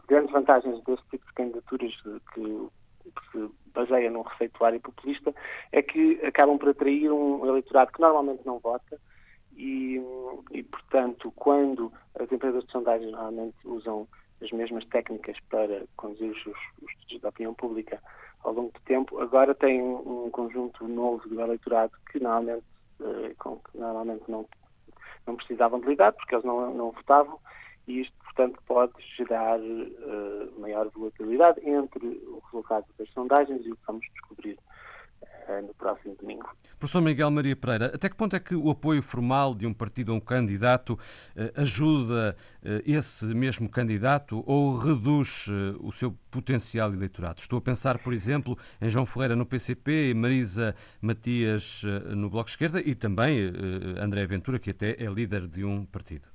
[0.08, 1.94] grandes vantagens deste tipo de candidaturas
[2.34, 2.70] que
[3.32, 5.34] se baseia num receituário populista,
[5.72, 9.00] é que acabam por atrair um eleitorado que normalmente não vota
[9.56, 10.02] e,
[10.52, 14.08] e portanto, quando as empresas de sondagem normalmente usam
[14.42, 18.02] as mesmas técnicas para conduzir os, os estudos da opinião pública
[18.44, 22.66] ao longo do tempo, agora tem um, conjunto novo de eleitorado que normalmente,
[23.00, 24.48] eh, com que normalmente não,
[25.28, 27.40] não precisavam de lidar, porque eles não, não votavam,
[27.88, 33.76] e isto portanto, pode gerar uh, maior volatilidade entre o resultado das sondagens e o
[33.76, 34.58] que vamos descobrir
[35.22, 36.50] uh, no próximo domingo.
[36.80, 40.12] Professor Miguel Maria Pereira, até que ponto é que o apoio formal de um partido
[40.12, 42.36] a um candidato uh, ajuda
[42.86, 45.48] esse mesmo candidato ou reduz
[45.80, 47.40] o seu potencial eleitorado?
[47.40, 51.82] Estou a pensar, por exemplo, em João Ferreira no PCP Marisa Matias
[52.16, 53.52] no Bloco Esquerda e também
[54.00, 56.31] André Ventura, que até é líder de um partido.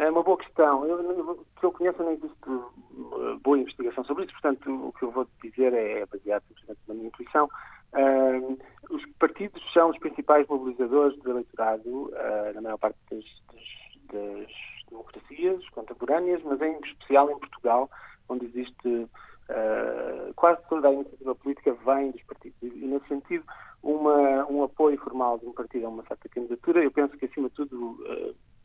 [0.00, 0.86] É uma boa questão.
[0.86, 5.10] Eu, que eu conheço não existe uh, boa investigação sobre isso, portanto o que eu
[5.10, 7.50] vou dizer é baseado simplesmente na minha intuição.
[7.92, 8.58] Uh,
[8.88, 13.62] os partidos são os principais mobilizadores do eleitorado uh, na maior parte das, das,
[14.10, 14.50] das,
[14.88, 17.90] democracias contemporâneas, mas em especial em Portugal,
[18.30, 22.56] onde existe uh, quase toda a iniciativa política vem dos partidos.
[22.62, 23.44] E nesse sentido,
[23.82, 27.50] uma, um apoio formal de um partido a uma certa candidatura, eu penso que acima
[27.50, 27.98] de tudo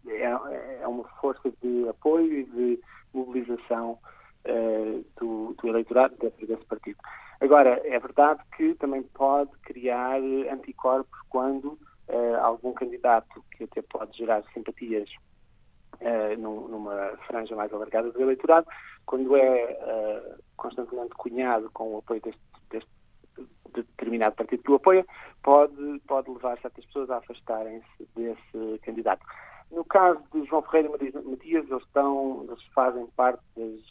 [0.08, 2.80] é, é uma força de apoio e de
[3.14, 3.98] mobilização
[4.46, 6.98] uh, do, do, eleitorado dentro desse partido.
[7.42, 10.20] Agora, é verdade que também pode criar
[10.52, 15.10] anticorpos quando uh, algum candidato que até pode gerar simpatias
[16.00, 18.68] uh, num, numa franja mais alargada do eleitorado,
[19.06, 22.42] quando é constantemente cunhado com o apoio deste,
[22.72, 22.90] deste
[23.72, 25.06] determinado partido que o apoia,
[25.44, 29.24] pode, pode levar certas pessoas a afastarem-se desse candidato.
[29.76, 33.82] No caso de João Ferreira e Matias, eles, estão, eles fazem parte das,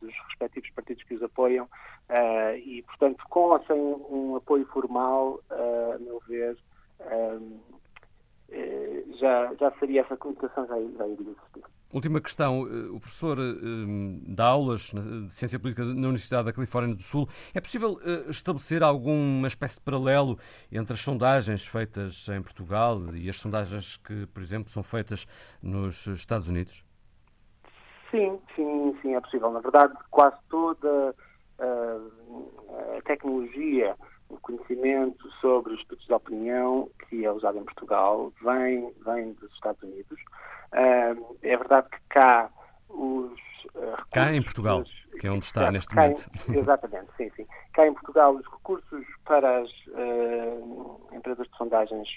[0.00, 5.40] dos respectivos partidos que os apoiam uh, e, portanto, com ou sem um apoio formal,
[5.48, 6.58] uh, a meu ver,
[7.02, 7.60] uh,
[9.20, 11.75] já, já seria essa comunicação, já, já iria existir.
[11.92, 12.66] Última questão.
[12.66, 13.42] Eh, o professor eh,
[14.26, 17.28] dá aulas de Ciência Política na Universidade da Califórnia do Sul.
[17.54, 20.38] É possível eh, estabelecer alguma espécie de paralelo
[20.70, 25.26] entre as sondagens feitas em Portugal e as sondagens que, por exemplo, são feitas
[25.62, 26.84] nos Estados Unidos?
[28.10, 29.52] Sim, sim, sim, é possível.
[29.52, 31.14] Na verdade, quase toda
[31.58, 33.96] a tecnologia
[34.28, 39.52] o conhecimento sobre os estudos de opinião que é usado em Portugal vem, vem dos
[39.52, 40.20] Estados Unidos.
[40.72, 42.50] Uh, é verdade que cá
[42.88, 43.32] os
[43.74, 46.28] uh, Cá em Portugal, dos, que é onde está neste momento.
[46.48, 47.46] Em, exatamente, sim, sim.
[47.72, 52.08] Cá em Portugal os recursos para as uh, empresas de sondagens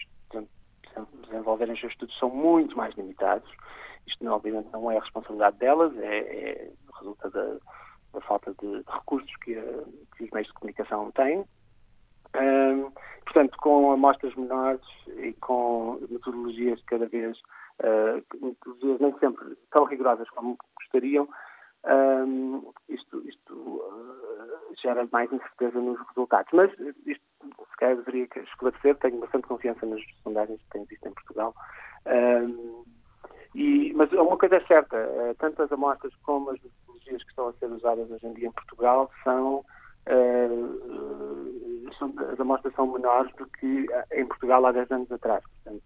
[1.23, 3.49] desenvolverem os seus estudos são muito mais limitados.
[4.07, 7.57] Isto, não, obviamente, não é a responsabilidade delas, é, é resulta da,
[8.13, 9.53] da falta de recursos que,
[10.17, 11.45] que os meios de comunicação têm
[12.35, 12.91] um,
[13.23, 14.85] portanto, com amostras menores
[15.17, 17.37] e com metodologias cada vez,
[17.81, 18.57] uh,
[18.99, 21.27] nem sempre tão rigorosas como gostariam,
[21.85, 26.51] um, isto, isto uh, gera mais incerteza nos resultados.
[26.53, 26.71] Mas
[27.05, 28.95] isto, se calhar, deveria esclarecer.
[28.97, 31.55] Tenho bastante confiança nas sondagens que tenho visto em Portugal.
[32.05, 32.83] Um,
[33.55, 37.47] e, mas uma coisa é certa: uh, tanto as amostras como as metodologias que estão
[37.47, 39.63] a ser usadas hoje em dia em Portugal são
[40.07, 45.43] uh, são, as amostras são menores do que em Portugal há 10 anos atrás.
[45.43, 45.83] Portanto,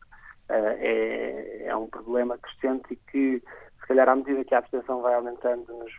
[0.50, 3.44] uh, é, é, um problema crescente e que,
[3.80, 5.92] se calhar, à medida que a abstenção vai aumentando nos,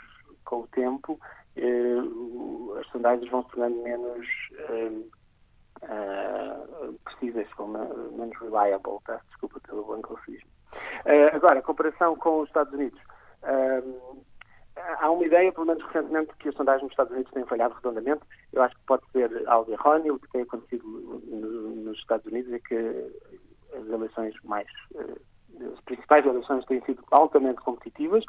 [0.44, 1.18] com o tempo,
[1.56, 4.26] uh, as sondagens vão se tornando menos
[7.04, 7.46] precisas,
[8.12, 8.98] menos reliable.
[9.04, 9.20] Tá?
[9.28, 10.48] Desculpa pelo anglicismo.
[11.32, 12.98] agora, a comparação com os Estados Unidos
[14.76, 18.22] há uma ideia, pelo menos recentemente, que as sondagens nos Estados Unidos têm falhado redondamente.
[18.52, 20.14] Eu acho que pode ser algo erróneo.
[20.14, 22.76] O que tem acontecido nos Estados Unidos é que
[23.74, 24.68] as eleições mais.
[24.94, 25.18] Eh,
[25.72, 28.24] as principais eleições têm sido altamente competitivas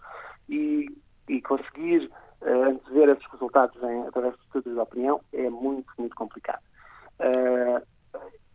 [0.47, 0.85] e,
[1.27, 6.15] e conseguir uh, antever esses resultados em, através de estudos de opinião é muito, muito
[6.15, 6.61] complicado.
[7.19, 7.81] Uh,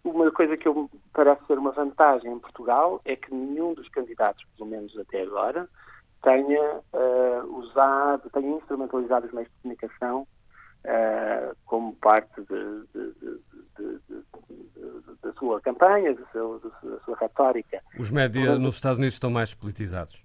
[0.05, 4.45] uma coisa que eu, parece ser uma vantagem em Portugal é que nenhum dos candidatos,
[4.57, 5.69] pelo menos até agora,
[6.23, 10.27] tenha uh, usado, tenha instrumentalizado os meios de comunicação
[10.85, 12.43] uh, como parte
[15.23, 17.81] da sua campanha, da sua, retórica.
[17.99, 20.23] Os médias nos Estados Unidos estão mais politizados?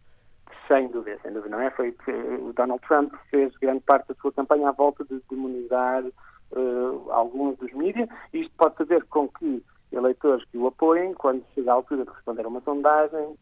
[0.68, 1.70] Sem dúvida, sem dúvida, não é?
[1.72, 6.04] Foi que o Donald Trump fez grande parte da sua campanha à volta de demonizar
[6.04, 11.46] uh, alguns dos mídias, e isto pode fazer com que eleitores que o apoiem, quando
[11.54, 13.38] chega a altura de responder a uma sondagem,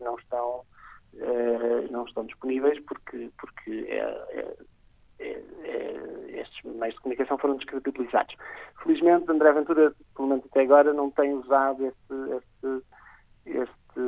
[0.00, 0.62] não estão
[1.14, 4.56] uh, não estão disponíveis porque, porque é, é,
[5.20, 8.34] é, é, estes meios de comunicação foram descredibilizados.
[8.82, 12.84] Felizmente, André Ventura, pelo menos até agora, não tem usado este, este,
[13.46, 14.00] este,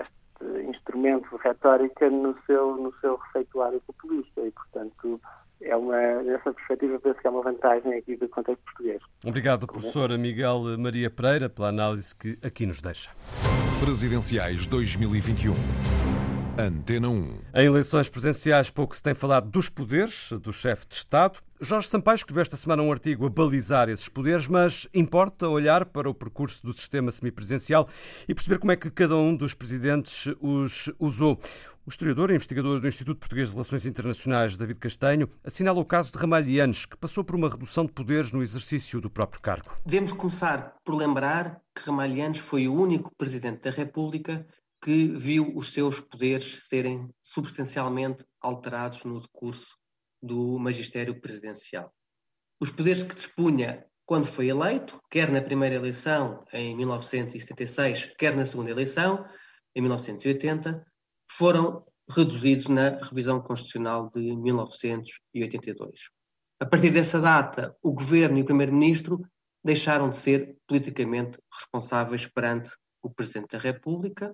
[0.00, 5.20] este instrumento de retórica no seu, no seu refeituário populista e, portanto,
[5.60, 9.02] é uma, nessa perspectiva, penso que é uma vantagem aqui do contexto português.
[9.24, 13.10] Obrigado, professor Miguel Maria Pereira, pela análise que aqui nos deixa.
[13.80, 15.54] Presidenciais 2021.
[16.58, 17.40] Antena 1.
[17.54, 21.38] Em eleições presidenciais pouco se tem falado dos poderes do chefe de Estado.
[21.60, 26.08] Jorge Sampaio escreveu esta semana um artigo a balizar esses poderes, mas importa olhar para
[26.08, 27.86] o percurso do sistema semipresidencial
[28.26, 31.38] e perceber como é que cada um dos presidentes os usou.
[31.84, 36.10] O historiador e investigador do Instituto Português de Relações Internacionais, David Castanho, assinala o caso
[36.10, 39.76] de Ramalhianes, que passou por uma redução de poderes no exercício do próprio cargo.
[39.84, 44.44] Devemos começar por lembrar que Ramalhianes foi o único presidente da República
[44.86, 49.76] que viu os seus poderes serem substancialmente alterados no decurso
[50.22, 51.92] do magistério presidencial.
[52.60, 58.46] Os poderes que dispunha quando foi eleito, quer na primeira eleição em 1976, quer na
[58.46, 59.28] segunda eleição
[59.74, 60.86] em 1980,
[61.32, 66.10] foram reduzidos na revisão constitucional de 1982.
[66.60, 69.20] A partir dessa data, o governo e o primeiro-ministro
[69.64, 72.70] deixaram de ser politicamente responsáveis perante
[73.02, 74.32] o presidente da República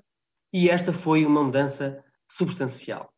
[0.52, 3.12] e esta foi uma mudança substancial.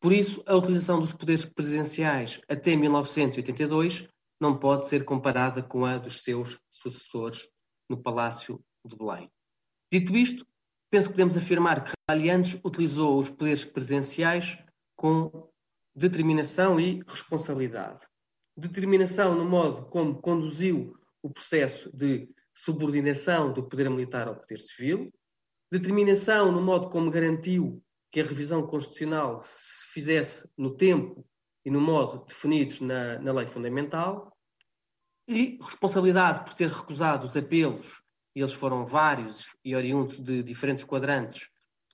[0.00, 4.08] Por isso, a utilização dos poderes presidenciais até 1982
[4.40, 7.48] não pode ser comparada com a dos seus sucessores
[7.90, 9.30] no Palácio de Belém.
[9.92, 10.46] Dito isto,
[10.90, 14.56] penso que podemos afirmar que Ramalhianes utilizou os poderes presidenciais
[14.96, 15.50] com
[15.94, 18.06] determinação e responsabilidade.
[18.56, 25.12] Determinação no modo como conduziu o processo de subordinação do poder militar ao poder civil,
[25.70, 31.26] determinação no modo como garantiu que a revisão constitucional se fizesse no tempo
[31.64, 34.34] e no modo definidos na, na lei fundamental,
[35.26, 38.00] e responsabilidade por ter recusado os apelos,
[38.34, 41.46] e eles foram vários e oriundos de diferentes quadrantes,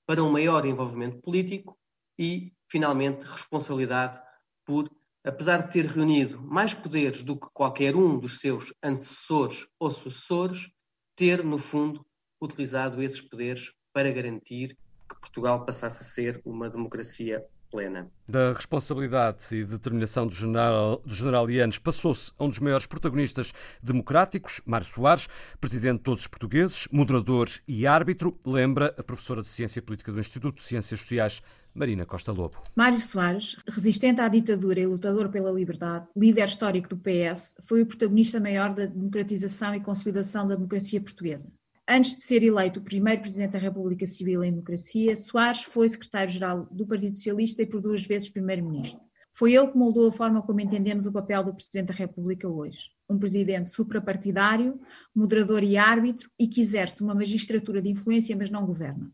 [0.06, 1.76] para um maior envolvimento político,
[2.16, 4.20] e, finalmente, responsabilidade
[4.64, 4.88] por,
[5.24, 10.70] apesar de ter reunido mais poderes do que qualquer um dos seus antecessores ou sucessores,
[11.16, 12.06] ter, no fundo,
[12.40, 14.76] utilizado esses poderes para garantir
[15.08, 17.44] que Portugal passasse a ser uma democracia
[17.74, 18.08] plena.
[18.28, 23.52] Da responsabilidade e determinação do general, do general Ianes passou-se a um dos maiores protagonistas
[23.82, 25.26] democráticos, Mário Soares,
[25.60, 30.20] presidente de todos os portugueses, moderador e árbitro, lembra a professora de Ciência Política do
[30.20, 31.42] Instituto de Ciências Sociais,
[31.74, 32.62] Marina Costa Lobo.
[32.76, 37.86] Mário Soares, resistente à ditadura e lutador pela liberdade, líder histórico do PS, foi o
[37.86, 41.50] protagonista maior da democratização e consolidação da democracia portuguesa.
[41.86, 46.66] Antes de ser eleito o primeiro Presidente da República Civil em democracia, Soares foi secretário-geral
[46.70, 48.98] do Partido Socialista e por duas vezes Primeiro-Ministro.
[49.34, 52.90] Foi ele que moldou a forma como entendemos o papel do Presidente da República hoje.
[53.06, 54.80] Um presidente suprapartidário,
[55.14, 59.12] moderador e árbitro e que exerce uma magistratura de influência, mas não governa.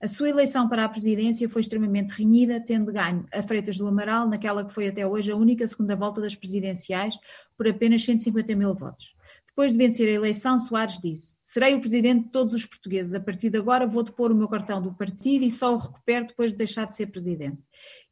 [0.00, 4.28] A sua eleição para a presidência foi extremamente renhida, tendo ganho a Freitas do Amaral
[4.28, 7.16] naquela que foi até hoje a única segunda volta das presidenciais,
[7.56, 9.14] por apenas 150 mil votos.
[9.46, 13.14] Depois de vencer a eleição, Soares disse: Serei o presidente de todos os portugueses.
[13.14, 16.26] A partir de agora vou depor o meu cartão do partido e só o recupero
[16.26, 17.56] depois de deixar de ser presidente.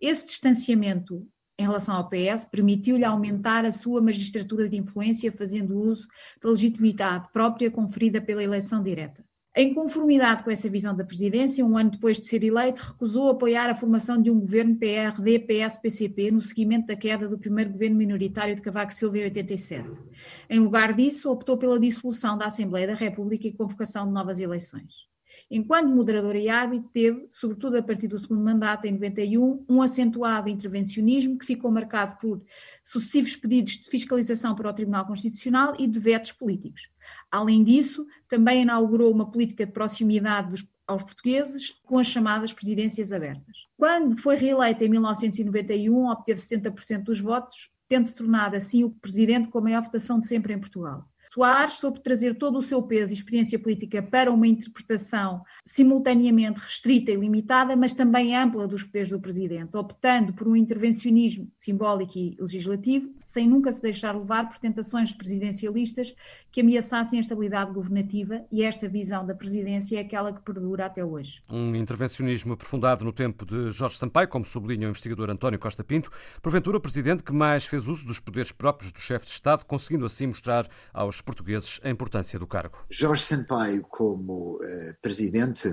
[0.00, 6.08] Esse distanciamento em relação ao PS permitiu-lhe aumentar a sua magistratura de influência, fazendo uso
[6.40, 9.22] da legitimidade própria conferida pela eleição direta.
[9.58, 13.70] Em conformidade com essa visão da presidência, um ano depois de ser eleito, recusou apoiar
[13.70, 18.60] a formação de um governo PRD-PS-PCP no seguimento da queda do primeiro governo minoritário de
[18.60, 19.98] Cavaco Silva em 87.
[20.50, 24.92] Em lugar disso, optou pela dissolução da Assembleia da República e convocação de novas eleições.
[25.48, 30.48] Enquanto moderador e árbitro, teve, sobretudo a partir do segundo mandato, em 91, um acentuado
[30.48, 32.42] intervencionismo que ficou marcado por
[32.82, 36.90] sucessivos pedidos de fiscalização para o Tribunal Constitucional e de vetos políticos.
[37.30, 43.12] Além disso, também inaugurou uma política de proximidade dos, aos portugueses com as chamadas presidências
[43.12, 43.56] abertas.
[43.76, 49.58] Quando foi reeleito em 1991, obteve 70% dos votos, tendo-se tornado assim o presidente com
[49.58, 51.08] a maior votação de sempre em Portugal.
[51.36, 57.10] Soares soube trazer todo o seu peso e experiência política para uma interpretação simultaneamente restrita
[57.10, 62.34] e limitada, mas também ampla dos poderes do Presidente, optando por um intervencionismo simbólico e
[62.40, 66.14] legislativo, sem nunca se deixar levar por tentações presidencialistas
[66.50, 71.04] que ameaçassem a estabilidade governativa, e esta visão da presidência é aquela que perdura até
[71.04, 71.42] hoje.
[71.50, 76.10] Um intervencionismo aprofundado no tempo de Jorge Sampaio, como sublinha o investigador António Costa Pinto,
[76.40, 80.06] porventura o presidente que mais fez uso dos poderes próprios do chefe de Estado, conseguindo
[80.06, 82.78] assim mostrar aos portugueses a importância do cargo.
[82.88, 85.72] Jorge Sampaio, como uh, presidente,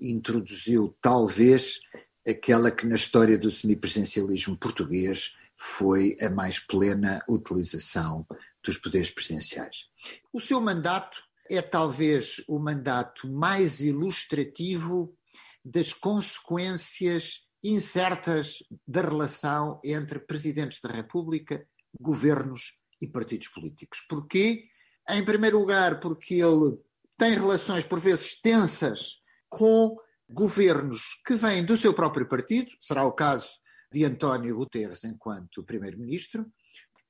[0.00, 1.80] introduziu talvez
[2.26, 8.26] aquela que na história do semipresidencialismo português foi a mais plena utilização
[8.62, 9.86] dos poderes presidenciais.
[10.32, 15.16] O seu mandato é talvez o mandato mais ilustrativo
[15.64, 21.66] das consequências incertas da relação entre presidentes da República,
[22.00, 24.04] governos e partidos políticos.
[24.08, 24.68] Porquê?
[25.08, 26.78] Em primeiro lugar, porque ele
[27.16, 29.96] tem relações por vezes tensas com
[30.28, 33.48] governos que vêm do seu próprio partido, será o caso
[33.92, 36.46] de António Guterres enquanto primeiro-ministro,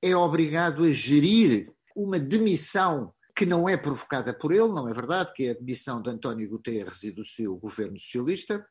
[0.03, 5.33] é obrigado a gerir uma demissão que não é provocada por ele, não é verdade,
[5.35, 8.67] que é a demissão de António Guterres e do seu governo socialista.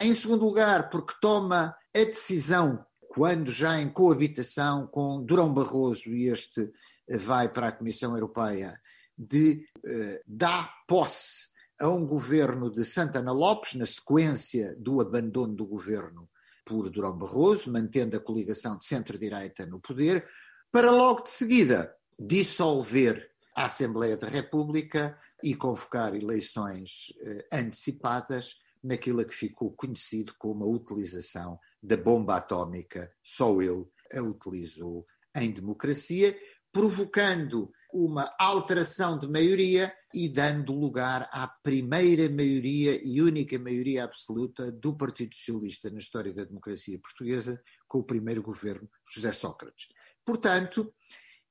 [0.00, 6.28] Em segundo lugar, porque toma a decisão, quando já em coabitação com Durão Barroso, e
[6.28, 6.70] este
[7.08, 8.80] vai para a Comissão Europeia,
[9.16, 11.48] de uh, dar posse
[11.80, 16.28] a um governo de Santana Lopes, na sequência do abandono do governo
[16.64, 20.26] por Durão Barroso, mantendo a coligação de centro-direita no poder,
[20.72, 29.24] para logo de seguida dissolver a Assembleia da República e convocar eleições eh, antecipadas naquilo
[29.24, 33.10] que ficou conhecido como a utilização da bomba atómica.
[33.22, 35.04] Só ele a utilizou
[35.34, 36.36] em democracia,
[36.76, 44.70] provocando uma alteração de maioria e dando lugar à primeira maioria e única maioria absoluta
[44.70, 47.58] do Partido Socialista na história da democracia portuguesa,
[47.88, 49.86] com o primeiro governo José Sócrates.
[50.22, 50.92] Portanto,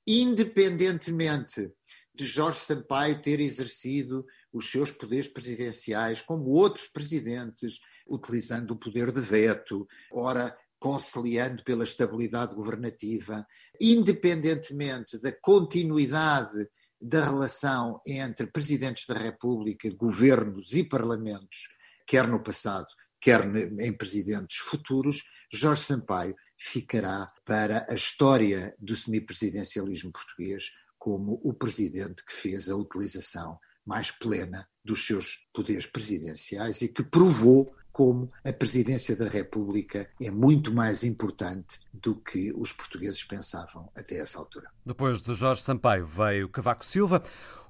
[0.05, 1.71] independentemente
[2.13, 4.23] de Jorge Sampaio ter exercido
[4.53, 10.55] os seus poderes presidenciais, como outros presidentes, utilizando o poder de veto, ora
[10.85, 13.43] conciliando pela estabilidade governativa,
[13.81, 16.69] independentemente da continuidade
[17.01, 21.69] da relação entre presidentes da República, governos e parlamentos,
[22.05, 22.85] quer no passado,
[23.19, 23.43] quer
[23.81, 30.65] em presidentes futuros, Jorge Sampaio ficará para a história do semipresidencialismo português
[30.99, 37.01] como o presidente que fez a utilização mais plena dos seus poderes presidenciais e que
[37.03, 43.89] provou como a presidência da República é muito mais importante do que os portugueses pensavam
[43.95, 44.69] até essa altura.
[44.85, 47.23] Depois de Jorge Sampaio veio Cavaco Silva.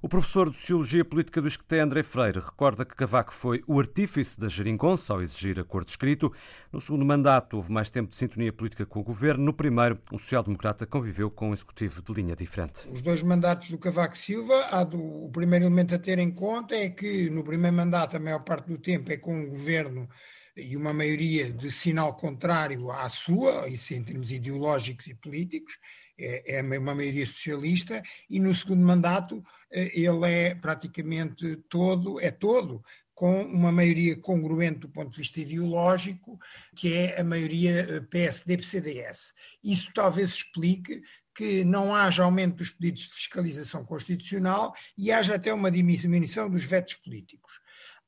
[0.05, 4.39] O professor de Sociologia Política do Esqueté, André Freire, recorda que Cavaco foi o artífice
[4.39, 6.31] da geringonça ao exigir acordo escrito.
[6.71, 9.43] No segundo mandato, houve mais tempo de sintonia política com o governo.
[9.43, 12.87] No primeiro, o social-democrata conviveu com um executivo de linha diferente.
[12.87, 16.75] Os dois mandatos do Cavaco Silva, há do, o primeiro elemento a ter em conta
[16.75, 20.07] é que no primeiro mandato, a maior parte do tempo, é com o governo
[20.55, 25.79] e uma maioria de sinal contrário à sua, isso em termos ideológicos e políticos,
[26.17, 32.31] é, é uma maioria socialista, e no segundo mandato eh, ele é praticamente todo, é
[32.31, 36.37] todo, com uma maioria congruente do ponto de vista ideológico,
[36.75, 39.33] que é a maioria eh, PSD-PCDS.
[39.63, 41.01] Isso talvez explique
[41.33, 46.63] que não haja aumento dos pedidos de fiscalização constitucional e haja até uma diminuição dos
[46.63, 47.59] vetos políticos.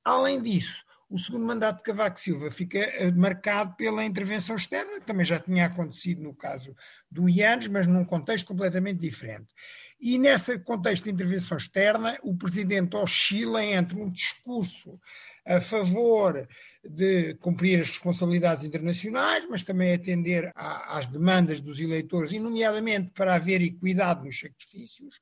[0.04, 5.06] Além disso, o segundo mandato de Cavaco Silva fica eh, marcado pela intervenção externa, que
[5.06, 6.76] também já tinha acontecido no caso
[7.10, 9.48] do IANES, mas num contexto completamente diferente.
[10.00, 15.00] E nesse contexto de intervenção externa, o presidente oscila entre um discurso
[15.46, 16.48] a favor
[16.84, 23.36] de cumprir as responsabilidades internacionais, mas também atender às demandas dos eleitores, e nomeadamente para
[23.36, 25.20] haver equidade nos sacrifícios,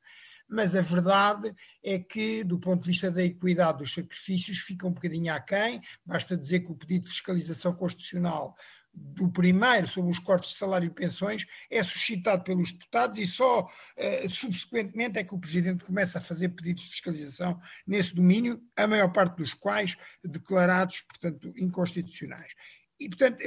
[0.48, 4.94] mas a verdade é que, do ponto de vista da equidade dos sacrifícios, fica um
[4.94, 5.82] bocadinho aquém.
[6.06, 8.56] Basta dizer que o pedido de fiscalização constitucional
[8.96, 13.64] do primeiro sobre os cortes de salário e pensões é suscitado pelos deputados e só
[13.64, 18.88] uh, subsequentemente é que o Presidente começa a fazer pedidos de fiscalização nesse domínio, a
[18.88, 22.54] maior parte dos quais declarados, portanto, inconstitucionais.
[23.00, 23.40] E, portanto,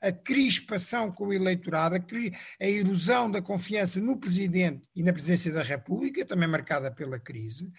[0.00, 1.96] a crispação com o eleitorado,
[2.58, 7.70] a erosão da confiança no Presidente e na Presidência da República, também marcada pela crise,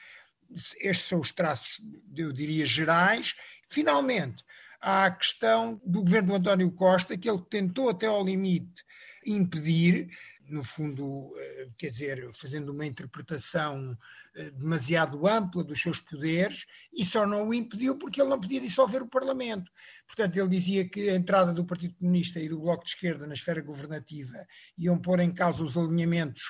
[0.80, 1.82] estes são os traços,
[2.16, 3.36] eu diria, gerais.
[3.70, 4.44] Finalmente,
[4.80, 8.84] há a questão do governo do António Costa, que ele tentou até ao limite
[9.26, 10.10] impedir,
[10.52, 13.98] no fundo, eh, quer dizer, fazendo uma interpretação
[14.36, 18.62] eh, demasiado ampla dos seus poderes e só não o impediu porque ele não podia
[18.62, 19.72] dissolver o Parlamento.
[20.06, 23.34] Portanto, ele dizia que a entrada do Partido Comunista e do Bloco de Esquerda na
[23.34, 24.46] esfera governativa
[24.78, 26.44] iam pôr em causa os alinhamentos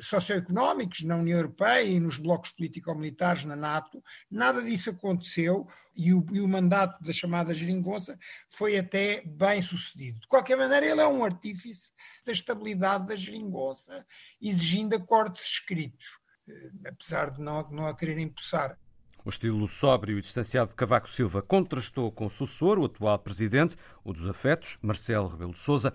[0.00, 4.02] socioeconómicos na União Europeia e nos blocos político-militares na NATO.
[4.30, 8.18] Nada disso aconteceu e o, e o mandato da chamada geringonça
[8.50, 10.20] foi até bem sucedido.
[10.20, 11.90] De qualquer maneira, ele é um artífice
[12.24, 14.04] da estabilidade da geringonça,
[14.40, 16.06] exigindo acordos escritos.
[16.48, 18.78] Eh, apesar de não, não a querer impulsar.
[19.26, 23.74] O estilo sóbrio e distanciado de Cavaco Silva contrastou com o sucessor, o atual presidente,
[24.04, 25.92] o dos afetos, Marcelo Rebelo de Sousa.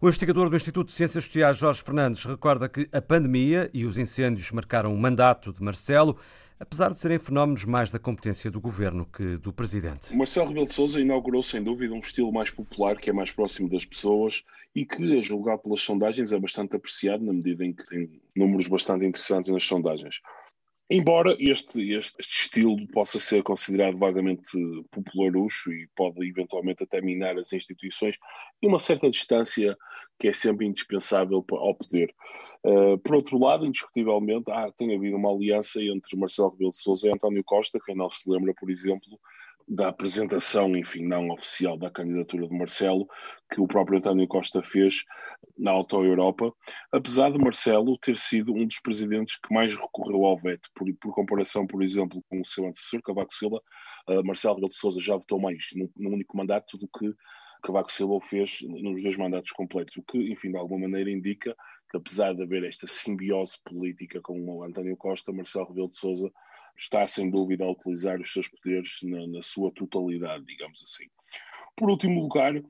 [0.00, 3.98] O investigador do Instituto de Ciências Sociais, Jorge Fernandes, recorda que a pandemia e os
[3.98, 6.18] incêndios marcaram o mandato de Marcelo,
[6.58, 10.12] apesar de serem fenómenos mais da competência do governo que do presidente.
[10.12, 13.68] Marcelo Rebelo de Sousa inaugurou, sem dúvida, um estilo mais popular, que é mais próximo
[13.68, 14.42] das pessoas
[14.74, 18.66] e que, a julgar pelas sondagens, é bastante apreciado na medida em que tem números
[18.66, 20.20] bastante interessantes nas sondagens.
[20.90, 24.50] Embora este, este, estilo possa ser considerado vagamente
[24.90, 28.16] popularucho e pode eventualmente até minar as instituições,
[28.60, 29.76] e uma certa distância
[30.18, 32.14] que é sempre indispensável ao poder.
[32.64, 37.08] Uh, por outro lado, indiscutivelmente, há, tem havido uma aliança entre Marcelo Rebelo de Sousa
[37.08, 39.18] e António Costa, quem não se lembra, por exemplo,
[39.66, 43.08] da apresentação, enfim, não oficial da candidatura de Marcelo,
[43.50, 45.04] que o próprio António Costa fez
[45.58, 46.52] na Auto Europa,
[46.90, 51.14] apesar de Marcelo ter sido um dos presidentes que mais recorreu ao veto, por, por
[51.14, 53.60] comparação, por exemplo, com o seu antecessor, Cavaco Silva,
[54.08, 57.12] uh, Marcelo Rebelo de Sousa já votou mais num, num único mandato do que
[57.62, 61.54] Cavaco Silva fez nos dois mandatos completos, o que, enfim, de alguma maneira indica
[61.90, 66.32] que apesar de haver esta simbiose política com o António Costa, Marcelo Rebelo de Sousa
[66.76, 71.04] está sem dúvida a utilizar os seus poderes na, na sua totalidade, digamos assim.
[71.76, 72.62] Por último lugar,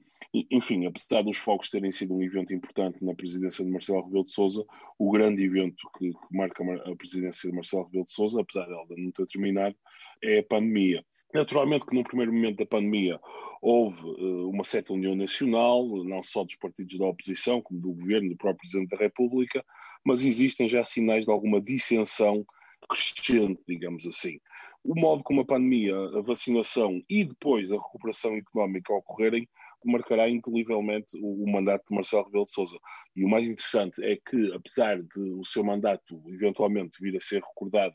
[0.50, 4.32] enfim, apesar dos focos terem sido um evento importante na presidência de Marcelo Rebelo de
[4.32, 4.64] Sousa,
[4.98, 8.86] o grande evento que, que marca a presidência de Marcelo Rebelo de Sousa, apesar dela
[8.96, 9.76] não ter terminado,
[10.22, 11.04] é a pandemia.
[11.34, 13.18] Naturalmente que no primeiro momento da pandemia
[13.60, 18.28] houve uh, uma certa união nacional, não só dos partidos da oposição, como do governo,
[18.28, 19.64] do próprio Presidente da República,
[20.04, 22.44] mas existem já sinais de alguma dissensão
[22.92, 24.38] crescente, digamos assim.
[24.84, 29.48] O modo como a pandemia, a vacinação e depois a recuperação económica ocorrerem
[29.84, 32.78] marcará indelivelmente o, mandato de Marcelo Rebelo de Sousa.
[33.16, 37.42] E o mais interessante é que, apesar de o seu mandato eventualmente vir a ser
[37.42, 37.94] recordado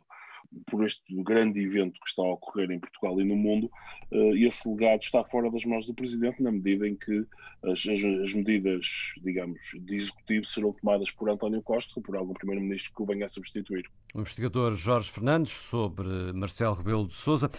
[0.70, 3.70] por este grande evento que está a ocorrer em Portugal e no mundo,
[4.12, 7.26] uh, esse legado está fora das mãos do Presidente, na medida em que
[7.64, 12.34] as, as, as, medidas, digamos, de executivo serão tomadas por António Costa ou por algum
[12.34, 13.90] Primeiro-Ministro que o venha a substituir.
[14.14, 17.50] O investigador Jorge Fernandes sobre Marcelo Rebelo de Sousa.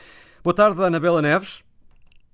[0.42, 1.62] Boa tarde, Anabela Neves.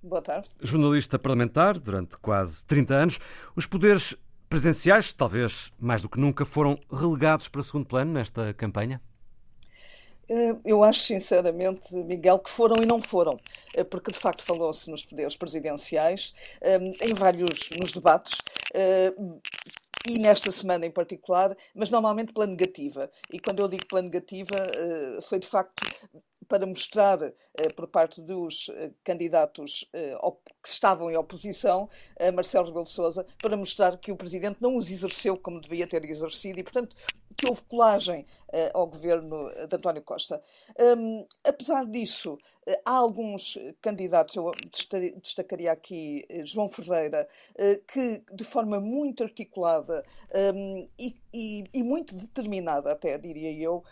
[0.02, 0.48] Boa tarde.
[0.60, 3.18] Jornalista parlamentar durante quase 30 anos.
[3.56, 4.14] Os poderes
[4.48, 9.00] presenciais, talvez mais do que nunca, foram relegados para segundo plano nesta campanha?
[10.28, 13.38] Eh, eu acho, sinceramente, Miguel, que foram e não foram,
[13.74, 18.38] eh, porque de facto falou-se nos poderes presidenciais, eh, em vários nos debates,
[20.06, 23.10] e nesta semana em particular, mas normalmente pela negativa.
[23.32, 24.54] E quando eu digo pela negativa,
[25.22, 25.82] foi de facto
[26.46, 27.18] para mostrar
[27.74, 28.70] por parte dos
[29.02, 29.88] candidatos
[30.62, 31.88] que estavam em oposição
[32.34, 36.04] Marcelo Rebelo de Sousa, para mostrar que o Presidente não os exerceu como devia ter
[36.04, 36.94] exercido e, portanto,
[37.36, 40.40] que houve colagem uh, ao governo de António Costa.
[40.78, 44.50] Um, apesar disso, uh, há alguns candidatos, eu
[45.22, 47.28] destacaria aqui uh, João Ferreira,
[47.88, 50.04] que de forma muito articulada
[50.54, 53.84] um, e, e, e, muito determinada, até diria eu,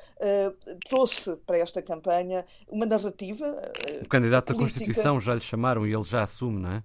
[0.89, 3.45] trouxe para esta campanha uma narrativa.
[4.03, 4.53] o candidato política.
[4.53, 6.83] da Constituição já lhe chamaram e ele já assume, não é?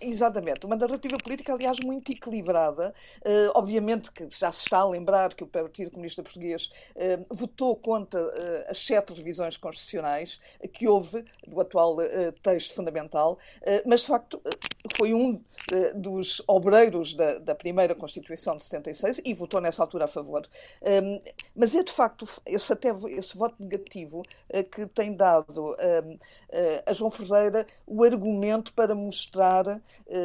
[0.00, 2.94] Exatamente, uma narrativa política, aliás, muito equilibrada.
[3.18, 7.76] Uh, obviamente que já se está a lembrar que o Partido Comunista Português uh, votou
[7.76, 10.40] contra uh, as sete revisões constitucionais
[10.72, 11.96] que houve do atual
[12.42, 13.38] texto fundamental,
[13.84, 14.40] mas de facto
[14.96, 15.42] foi um
[15.94, 20.48] dos obreiros da, da, primeira Constituição de 76 e votou nessa altura a favor.
[20.82, 21.20] Um,
[21.54, 24.22] mas é de facto esse, até, esse voto negativo
[24.72, 25.76] que tem dado
[26.86, 29.80] a João Ferreira o argumento para mostrar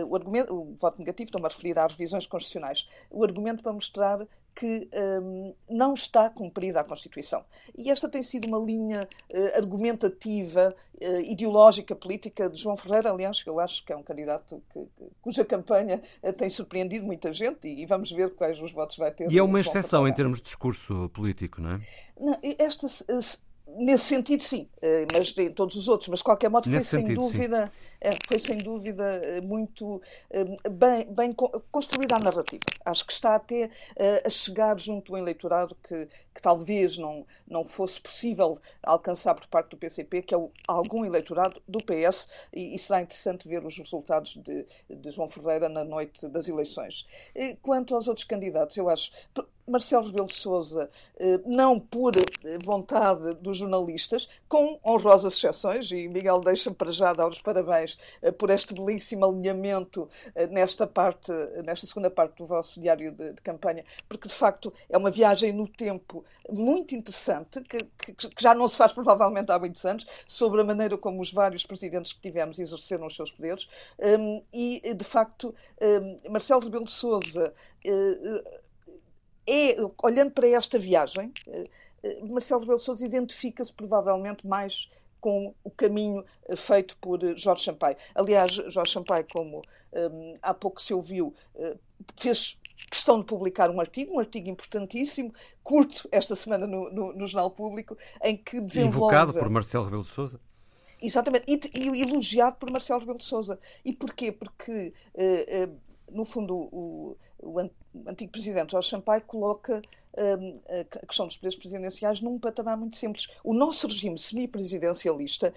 [0.07, 4.27] o, argumento, o voto negativo, estou-me a referir às revisões constitucionais, o argumento para mostrar
[4.55, 4.87] que
[5.21, 7.43] um, não está cumprida a Constituição.
[7.77, 13.43] E esta tem sido uma linha uh, argumentativa, uh, ideológica, política de João Ferreira, aliás,
[13.43, 17.33] que eu acho que é um candidato que, que, cuja campanha uh, tem surpreendido muita
[17.33, 19.29] gente e, e, vamos ver quais os votos vai ter.
[19.29, 21.79] E é uma exceção em termos de discurso político, não é?
[22.17, 22.87] Não, esta
[23.67, 27.01] Nesse sentido, sim, eh, mas em todos os outros, mas de qualquer modo foi sem
[27.01, 27.87] sentido, dúvida, sim.
[27.99, 30.01] Eh, foi sem dúvida eh, muito
[30.69, 31.33] bem, bem
[31.71, 32.63] construída a narrativa.
[32.85, 33.71] Acho que está até
[34.23, 39.71] a chegar junto ao eleitorado que, que talvez não, não fosse possível alcançar por parte
[39.71, 40.37] do PCP, que é
[40.67, 45.67] algum eleitorado do PS, e, e será interessante ver os resultados de, de João Ferreira
[45.67, 47.07] na noite das eleições.
[47.63, 49.11] Quanto aos outros candidatos, eu acho
[49.67, 50.89] Marcelo Rebelo de Sousa,
[51.45, 52.13] não por
[52.63, 58.31] vontade dos jornalistas, com honrosas exceções, e Miguel deixa-me para já dar os parabéns eh,
[58.31, 60.09] por este belíssimo alinhamento
[60.51, 61.31] nesta parte,
[61.63, 65.53] nesta segunda parte do vosso diário de, de campanha, porque de facto é uma viagem
[65.53, 70.05] no tempo muito interessante, que, que, que, já não se faz provavelmente há muitos anos,
[70.27, 73.67] sobre a maneira como os vários presidentes que tivemos exerceram os seus poderes,
[73.99, 77.53] um, e de facto um, Marcelo Rebelo de Sousa
[79.47, 81.67] é, olhando para esta viagem, eh, eh,
[82.23, 84.89] Marcelo Rebelo Sousa identifica-se provavelmente mais
[85.25, 87.97] com o caminho eh, feito por eh, Jorge Sampaio.
[88.13, 91.79] Aliás, Jorge Sampaio, como um, há pouco se ouviu, uh,
[92.15, 92.59] fez
[92.91, 95.33] questão de publicar um artigo, um artigo importantíssimo,
[95.63, 98.97] curto, esta semana no, no, no Jornal Público, em que desenvolve...
[99.15, 100.39] Invocado por Marcelo Rebelo de Sousa.
[101.01, 103.59] Exatamente, e, e, elogiado por Marcelo Rebelo de Sousa.
[103.83, 104.31] E porquê?
[104.31, 105.79] Porque, uh, uh,
[106.11, 107.69] no fundo, o, o,
[108.07, 109.81] antigo presidente Jorge Sampaio coloca
[110.17, 110.59] um,
[111.01, 113.27] a questão dos poderes presidenciais num patamar muito simples.
[113.43, 115.53] O nosso regime semipresidencialista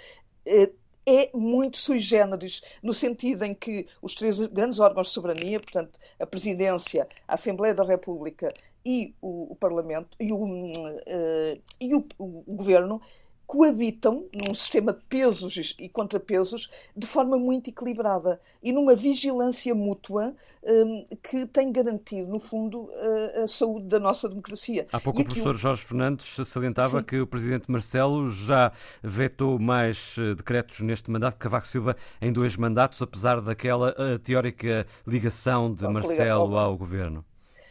[0.47, 0.74] uh,
[1.07, 5.99] é muito sui generis, no sentido em que os três grandes órgãos de soberania, portanto,
[6.20, 8.53] a Presidência, a Assembleia da República
[8.84, 13.01] e o, o Parlamento e o, uh, e o, o Governo,
[13.49, 20.36] coabitam num sistema de pesos e contrapesos de forma muito equilibrada e numa vigilância mútua
[20.62, 24.86] um, que tem garantido, no fundo, a, a, saúde da nossa democracia.
[24.92, 25.57] Há pouco e o professor.
[25.57, 27.05] Jorge Fernandes salientava Sim.
[27.05, 28.70] que o presidente Marcelo já
[29.03, 34.18] vetou mais eh, decretos neste mandato que Cavaco Silva em dois mandatos, apesar daquela eh,
[34.18, 37.24] teórica ligação de Marcelo ao governo.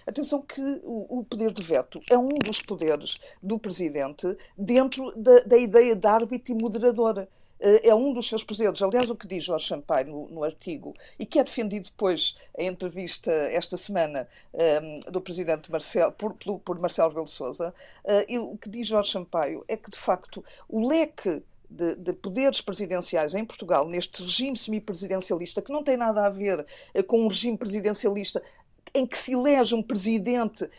[0.08, 5.42] Atenção que o, o, poder de veto é um dos poderes do Presidente dentro da,
[5.42, 7.28] da ideia de árbitro e moderadora
[7.60, 8.82] eh, é um dos seus poderes.
[8.82, 12.68] Aliás, o que diz Jorge Sampaio no, no, artigo, e que é defendido depois em
[12.68, 17.74] entrevista esta semana um, ehm, do presidente Marcelo, por, por Marcelo Rebelo de Sousa,
[18.06, 22.62] uh, o que diz Jorge Sampaio é que, de facto, o leque de, de, poderes
[22.62, 26.66] presidenciais em Portugal, neste regime semipresidencialista, que não tem nada a ver
[27.08, 28.42] com um regime presidencialista
[28.94, 30.70] em que se elege um presidente uh,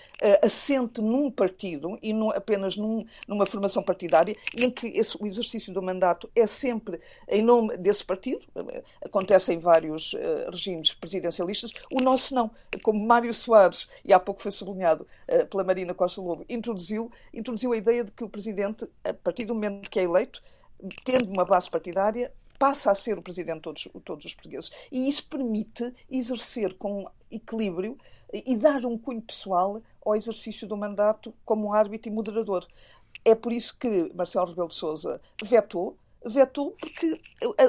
[0.43, 5.27] assente num partido e não apenas num, numa formação partidária, e em que esse, o
[5.27, 10.93] exercício do mandato é sempre em nome desse partido, uh, acontece em vários uh, regimes
[10.93, 12.51] presidencialistas, o nosso não.
[12.83, 15.07] Como Mário Soares, e há pouco foi sublinhado
[15.51, 19.55] pela Marina Costa Lobo, introduziu, introduziu a ideia de que o presidente, a partir do
[19.55, 20.43] momento que é eleito,
[21.05, 24.71] tendo uma base partidária, passa a ser o presidente de todos, todos os portugueses.
[24.91, 27.97] E isso permite exercer com equilíbrio
[28.33, 32.67] e dar um cunho pessoal ao exercício do mandato como árbitro e moderador.
[33.25, 37.21] É por isso que Marcelo Rebelo de Sousa vetou, vetou porque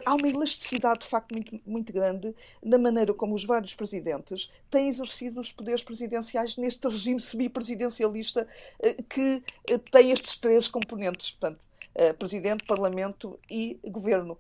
[0.05, 4.88] há uma elasticidade de facto muito, muito grande na maneira como os vários presidentes têm
[4.88, 8.47] exercido os poderes presidenciais neste regime semipresidencialista
[8.82, 11.32] eh, que eh, tem estes três componentes.
[11.32, 11.60] Portanto,
[12.18, 14.38] Presidente, Parlamento e Governo.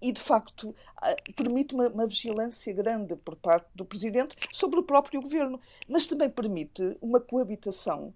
[0.00, 4.82] E, de facto, ah, permite uma, uma, vigilância grande por parte do Presidente sobre o
[4.82, 8.12] próprio Governo, mas também permite uma coabitação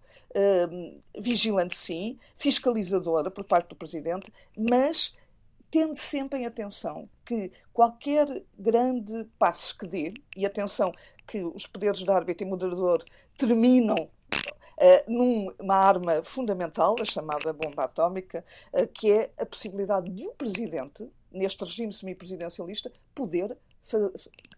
[1.18, 5.14] vigilante, sim, fiscalizadora por parte do Presidente, mas
[5.70, 10.92] tendo sempre em atenção que qualquer grande passo que dê, e atenção
[11.26, 13.04] que os poderes de árbitro e moderador
[13.36, 14.08] terminam
[15.06, 21.08] numa arma fundamental, a chamada bomba atómica, uh, que é a possibilidade de um presidente,
[21.32, 23.56] neste regime semipresidencialista, poder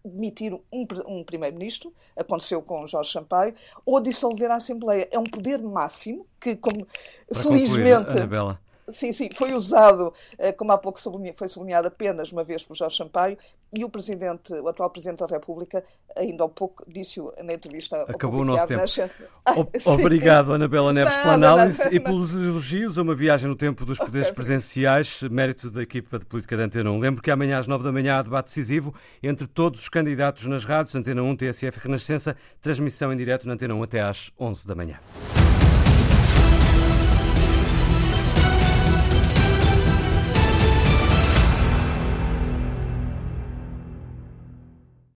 [0.03, 3.55] demitir um, um primeiro-ministro, aconteceu com Jorge Sampaio,
[3.85, 5.07] ou dissolver a Assembleia.
[5.11, 6.85] É um poder máximo que, como
[7.29, 8.07] Para felizmente.
[8.07, 8.59] Concluir,
[8.91, 10.99] Sim, sim, foi usado, eh, como há pouco
[11.35, 13.37] foi sublinhado apenas uma vez por Jorge Sampaio,
[13.73, 15.83] e o presidente, o atual presidente da República,
[16.15, 18.03] ainda há pouco disse na entrevista.
[18.03, 18.81] Acabou o nosso tempo.
[18.81, 19.87] Nas...
[19.87, 24.27] Obrigado, Anabela Neves, pela análise e pelos elogios a uma viagem no tempo dos poderes
[24.27, 24.35] okay.
[24.35, 26.99] presenciais, mérito da equipa de política da Antena 1.
[26.99, 30.65] Lembro que amanhã às 9 da manhã há debate decisivo entre todos os candidatos nas
[30.65, 34.67] rádios, Antena 1, TSF e Renascença, transmissão em direto na Antena 1 até às 11
[34.67, 34.99] da manhã.